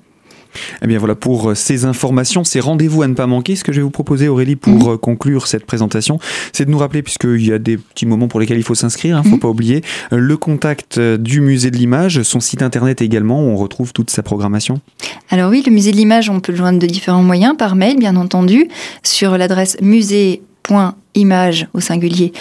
Eh 0.82 0.88
bien 0.88 0.98
voilà 0.98 1.16
pour 1.16 1.50
euh, 1.50 1.56
ces 1.56 1.86
informations, 1.86 2.44
ces 2.44 2.60
rendez-vous 2.60 3.02
à 3.02 3.08
ne 3.08 3.14
pas 3.14 3.28
manquer. 3.28 3.56
Ce 3.56 3.64
que 3.64 3.72
je 3.72 3.78
vais 3.78 3.84
vous 3.84 3.92
proposer, 3.92 4.28
Aurélie, 4.28 4.56
pour 4.56 4.74
mhm. 4.74 4.94
euh, 4.94 4.98
conclure 4.98 5.48
cette 5.48 5.66
présentation, 5.66 6.20
c'est 6.54 6.66
de 6.66 6.72
nous 6.72 6.78
rappeler, 6.78 7.04
puisqu'il 7.04 7.46
y 7.46 7.54
a 7.54 7.60
des 7.60 7.78
petits 7.78 8.06
moments 8.06 8.28
pour 8.28 8.40
lesquels 8.40 8.58
il 8.58 8.64
faut 8.64 8.76
s'inscrire, 8.76 9.16
il 9.16 9.20
hein, 9.20 9.24
ne 9.24 9.30
faut 9.30 9.36
mhm. 9.36 9.42
pas 9.42 9.50
oublier, 9.50 9.84
euh, 10.14 10.18
le 10.18 10.38
contact 10.38 11.00
du 11.00 11.42
musée 11.42 11.72
de 11.72 11.78
l'image, 11.78 12.22
son 12.24 12.40
site 12.40 12.62
internet 12.62 13.02
également, 13.02 13.44
où 13.44 13.50
on 13.50 13.58
retrouve 13.58 13.94
toute 13.94 14.10
sa 14.10 14.24
programmation. 14.24 14.82
Alors 15.30 15.50
oui, 15.50 15.64
le 15.66 15.72
musée 15.72 15.92
de 15.92 15.98
l'image, 15.98 16.30
on 16.30 16.40
peut 16.40 16.52
le 16.52 16.58
joindre 16.58 16.80
de 16.80 16.88
différents 16.88 17.24
moyens, 17.24 17.56
par 17.58 17.76
mail 17.76 17.98
bien 17.98 18.16
entendu, 18.16 18.68
sur 19.04 19.38
l'adresse 19.38 19.78
musée.image 19.82 21.68
au 21.74 21.80
singulier 21.80 22.34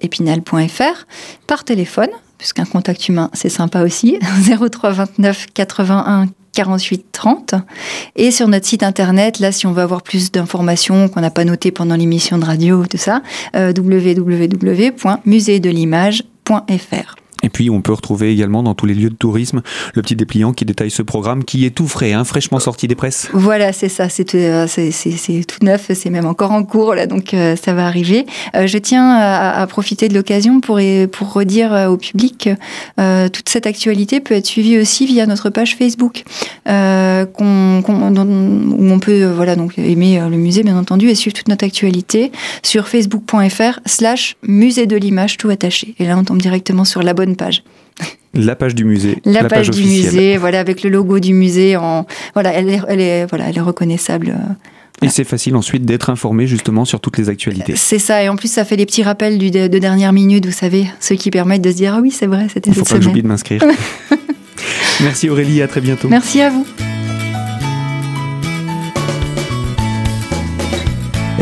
épinal.fr, 0.00 1.06
par 1.46 1.64
téléphone, 1.64 2.08
puisqu'un 2.38 2.64
contact 2.64 3.08
humain 3.08 3.30
c'est 3.32 3.48
sympa 3.48 3.82
aussi, 3.82 4.18
03 4.70 4.90
29 4.90 5.46
81 5.54 6.26
48 6.56 7.06
30. 7.12 7.54
Et 8.16 8.30
sur 8.30 8.48
notre 8.48 8.66
site 8.66 8.82
internet, 8.82 9.40
là, 9.40 9.52
si 9.52 9.66
on 9.66 9.72
veut 9.72 9.82
avoir 9.82 10.02
plus 10.02 10.32
d'informations 10.32 11.08
qu'on 11.08 11.20
n'a 11.20 11.30
pas 11.30 11.44
notées 11.44 11.70
pendant 11.70 11.96
l'émission 11.96 12.38
de 12.38 12.44
radio, 12.44 12.84
tout 12.86 12.96
ça, 12.96 13.22
euh. 13.54 13.72
Et 17.42 17.48
puis 17.48 17.70
on 17.70 17.82
peut 17.82 17.92
retrouver 17.92 18.32
également 18.32 18.62
dans 18.62 18.74
tous 18.74 18.86
les 18.86 18.94
lieux 18.94 19.10
de 19.10 19.14
tourisme 19.14 19.62
le 19.94 20.02
petit 20.02 20.16
dépliant 20.16 20.52
qui 20.52 20.64
détaille 20.64 20.90
ce 20.90 21.02
programme 21.02 21.44
qui 21.44 21.66
est 21.66 21.70
tout 21.70 21.86
frais, 21.86 22.12
hein, 22.12 22.24
fraîchement 22.24 22.58
sorti 22.58 22.88
des 22.88 22.94
presses. 22.94 23.28
Voilà, 23.32 23.72
c'est 23.72 23.88
ça, 23.88 24.08
c'est 24.08 24.24
tout, 24.24 24.36
euh, 24.36 24.66
neuf, 25.62 25.90
c'est 25.94 26.10
même 26.10 26.26
encore 26.26 26.52
en 26.52 26.64
cours 26.64 26.94
là, 26.94 27.06
donc 27.06 27.34
euh, 27.34 27.56
ça 27.56 27.74
va 27.74 27.86
arriver. 27.86 28.26
Euh, 28.54 28.66
je 28.66 28.78
tiens 28.78 29.16
à, 29.16 29.66
profiter 29.66 30.08
de 30.08 30.14
l'occasion 30.14 30.60
pour, 30.60 30.80
pour 31.12 31.32
redire 31.32 31.88
au 31.90 31.96
public 31.96 32.48
que 32.96 33.28
toute 33.28 33.48
cette 33.48 33.66
actualité 33.66 34.20
peut 34.20 34.34
être 34.34 34.46
suivie 34.46 34.78
aussi 34.78 35.06
via 35.06 35.26
notre 35.26 35.50
page 35.50 35.76
Facebook, 35.76 36.24
où 36.66 36.70
on 36.70 38.98
peut 39.00 39.24
voilà 39.24 39.56
donc 39.56 39.78
aimer 39.78 40.20
le 40.28 40.36
musée 40.36 40.62
bien 40.62 40.78
entendu 40.78 41.08
et 41.08 41.14
suivre 41.14 41.36
toute 41.36 41.48
notre 41.48 41.64
actualité 41.64 42.30
sur 42.62 42.88
facebook.fr/slash 42.88 44.36
musée 44.42 44.86
de 44.86 44.96
l'image 44.96 45.36
tout 45.36 45.50
attaché. 45.50 45.94
Et 45.98 46.06
là 46.06 46.16
on 46.16 46.24
tombe 46.24 46.40
directement 46.40 46.84
sur 46.84 47.02
la 47.02 47.14
page. 47.36 47.62
La 48.34 48.54
page 48.54 48.74
du 48.74 48.84
musée. 48.84 49.18
La, 49.24 49.44
page, 49.44 49.70
du 49.70 49.82
musée, 49.82 50.36
voilà, 50.36 50.60
avec 50.60 50.82
le 50.82 50.90
logo 50.90 51.18
du 51.20 51.32
musée. 51.32 51.76
En, 51.76 52.06
voilà, 52.34 52.52
elle 52.52 52.68
est, 52.68 52.80
elle 52.88 53.00
est, 53.00 53.26
voilà, 53.26 53.48
elle 53.48 53.56
est 53.56 53.62
reconnaissable. 53.62 54.28
Euh, 54.28 54.52
et 55.02 55.08
c'est 55.08 55.24
facile 55.24 55.56
ensuite 55.56 55.84
d'être 55.84 56.10
informé 56.10 56.46
justement 56.46 56.84
sur 56.84 57.00
toutes 57.00 57.18
les 57.18 57.28
actualités. 57.28 57.74
C'est 57.76 57.98
ça, 57.98 58.22
et 58.22 58.28
en 58.28 58.36
plus 58.36 58.50
ça 58.50 58.64
fait 58.64 58.76
des 58.76 58.86
petits 58.86 59.02
rappels 59.02 59.36
du, 59.38 59.50
de, 59.50 59.66
dernière 59.66 60.12
minute, 60.12 60.46
vous 60.46 60.52
savez, 60.52 60.86
ceux 61.00 61.16
qui 61.16 61.30
permettent 61.30 61.62
de 61.62 61.70
se 61.70 61.76
dire 61.76 61.94
ah 61.94 62.00
oui 62.00 62.10
c'est 62.10 62.26
vrai, 62.26 62.46
c'était 62.52 62.72
cette 62.72 62.74
semaine. 62.74 62.74
Il 62.74 62.86
faut 62.86 62.94
pas 62.94 62.98
que 62.98 63.04
j'oublie 63.04 63.22
de 63.22 63.28
m'inscrire. 63.28 63.62
Merci 65.02 65.28
Aurélie, 65.28 65.60
à 65.60 65.68
très 65.68 65.82
bientôt. 65.82 66.08
Merci 66.08 66.40
à 66.40 66.48
vous. 66.48 66.66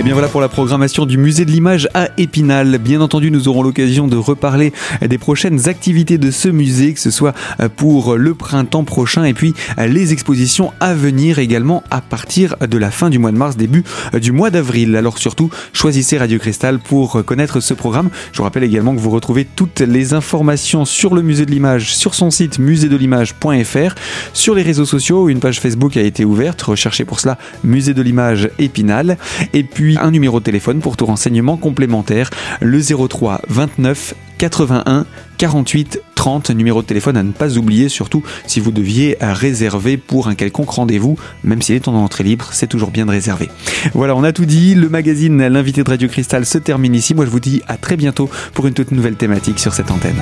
Bien 0.04 0.12
voilà 0.12 0.28
pour 0.28 0.42
la 0.42 0.50
programmation 0.50 1.06
du 1.06 1.16
musée 1.16 1.46
de 1.46 1.50
l'image 1.50 1.88
à 1.94 2.10
Épinal. 2.18 2.76
Bien 2.76 3.00
entendu, 3.00 3.30
nous 3.30 3.48
aurons 3.48 3.62
l'occasion 3.62 4.06
de 4.06 4.18
reparler 4.18 4.74
des 5.00 5.16
prochaines 5.16 5.66
activités 5.66 6.18
de 6.18 6.30
ce 6.30 6.50
musée, 6.50 6.92
que 6.92 7.00
ce 7.00 7.10
soit 7.10 7.32
pour 7.76 8.16
le 8.16 8.34
printemps 8.34 8.84
prochain 8.84 9.24
et 9.24 9.32
puis 9.32 9.54
les 9.78 10.12
expositions 10.12 10.74
à 10.78 10.92
venir 10.92 11.38
également 11.38 11.82
à 11.90 12.02
partir 12.02 12.54
de 12.60 12.76
la 12.76 12.90
fin 12.90 13.08
du 13.08 13.18
mois 13.18 13.32
de 13.32 13.38
mars, 13.38 13.56
début 13.56 13.82
du 14.12 14.30
mois 14.30 14.50
d'avril. 14.50 14.94
Alors 14.94 15.16
surtout, 15.16 15.48
choisissez 15.72 16.18
Radio 16.18 16.38
Cristal 16.38 16.80
pour 16.80 17.24
connaître 17.24 17.60
ce 17.60 17.72
programme. 17.72 18.10
Je 18.32 18.36
vous 18.36 18.44
rappelle 18.44 18.64
également 18.64 18.94
que 18.94 19.00
vous 19.00 19.10
retrouvez 19.10 19.46
toutes 19.46 19.80
les 19.80 20.12
informations 20.12 20.84
sur 20.84 21.14
le 21.14 21.22
musée 21.22 21.46
de 21.46 21.50
l'image 21.50 21.96
sur 21.96 22.14
son 22.14 22.30
site 22.30 22.58
muséedelimage.fr. 22.58 23.94
Sur 24.34 24.54
les 24.54 24.62
réseaux 24.62 24.84
sociaux, 24.84 25.30
une 25.30 25.40
page 25.40 25.60
Facebook 25.60 25.96
a 25.96 26.02
été 26.02 26.26
ouverte. 26.26 26.60
Recherchez 26.60 27.06
pour 27.06 27.20
cela 27.20 27.38
Musée 27.62 27.94
de 27.94 28.02
l'image 28.02 28.50
Épinal. 28.58 29.16
Et 29.54 29.62
puis 29.62 29.93
un 30.00 30.10
numéro 30.10 30.40
de 30.40 30.44
téléphone 30.44 30.80
pour 30.80 30.96
tout 30.96 31.06
renseignement 31.06 31.56
complémentaire, 31.56 32.30
le 32.60 32.80
03 32.80 33.42
29 33.48 34.14
81 34.38 35.06
48 35.38 36.00
30. 36.14 36.14
30, 36.24 36.48
numéro 36.52 36.80
de 36.80 36.86
téléphone 36.86 37.18
à 37.18 37.22
ne 37.22 37.32
pas 37.32 37.58
oublier, 37.58 37.90
surtout 37.90 38.22
si 38.46 38.58
vous 38.58 38.70
deviez 38.70 39.18
réserver 39.20 39.98
pour 39.98 40.28
un 40.28 40.34
quelconque 40.34 40.70
rendez-vous, 40.70 41.18
même 41.42 41.60
s'il 41.60 41.74
est 41.74 41.86
en 41.86 41.92
entrée 41.92 42.24
libre, 42.24 42.48
c'est 42.50 42.66
toujours 42.66 42.90
bien 42.90 43.04
de 43.04 43.10
réserver. 43.10 43.50
Voilà, 43.92 44.16
on 44.16 44.24
a 44.24 44.32
tout 44.32 44.46
dit, 44.46 44.74
le 44.74 44.88
magazine 44.88 45.46
L'invité 45.46 45.84
de 45.84 45.90
Radio 45.90 46.08
Cristal 46.08 46.46
se 46.46 46.56
termine 46.56 46.94
ici. 46.94 47.14
Moi 47.14 47.26
je 47.26 47.30
vous 47.30 47.40
dis 47.40 47.60
à 47.68 47.76
très 47.76 47.98
bientôt 47.98 48.30
pour 48.54 48.66
une 48.66 48.72
toute 48.72 48.90
nouvelle 48.90 49.16
thématique 49.16 49.58
sur 49.58 49.74
cette 49.74 49.90
antenne. 49.90 50.16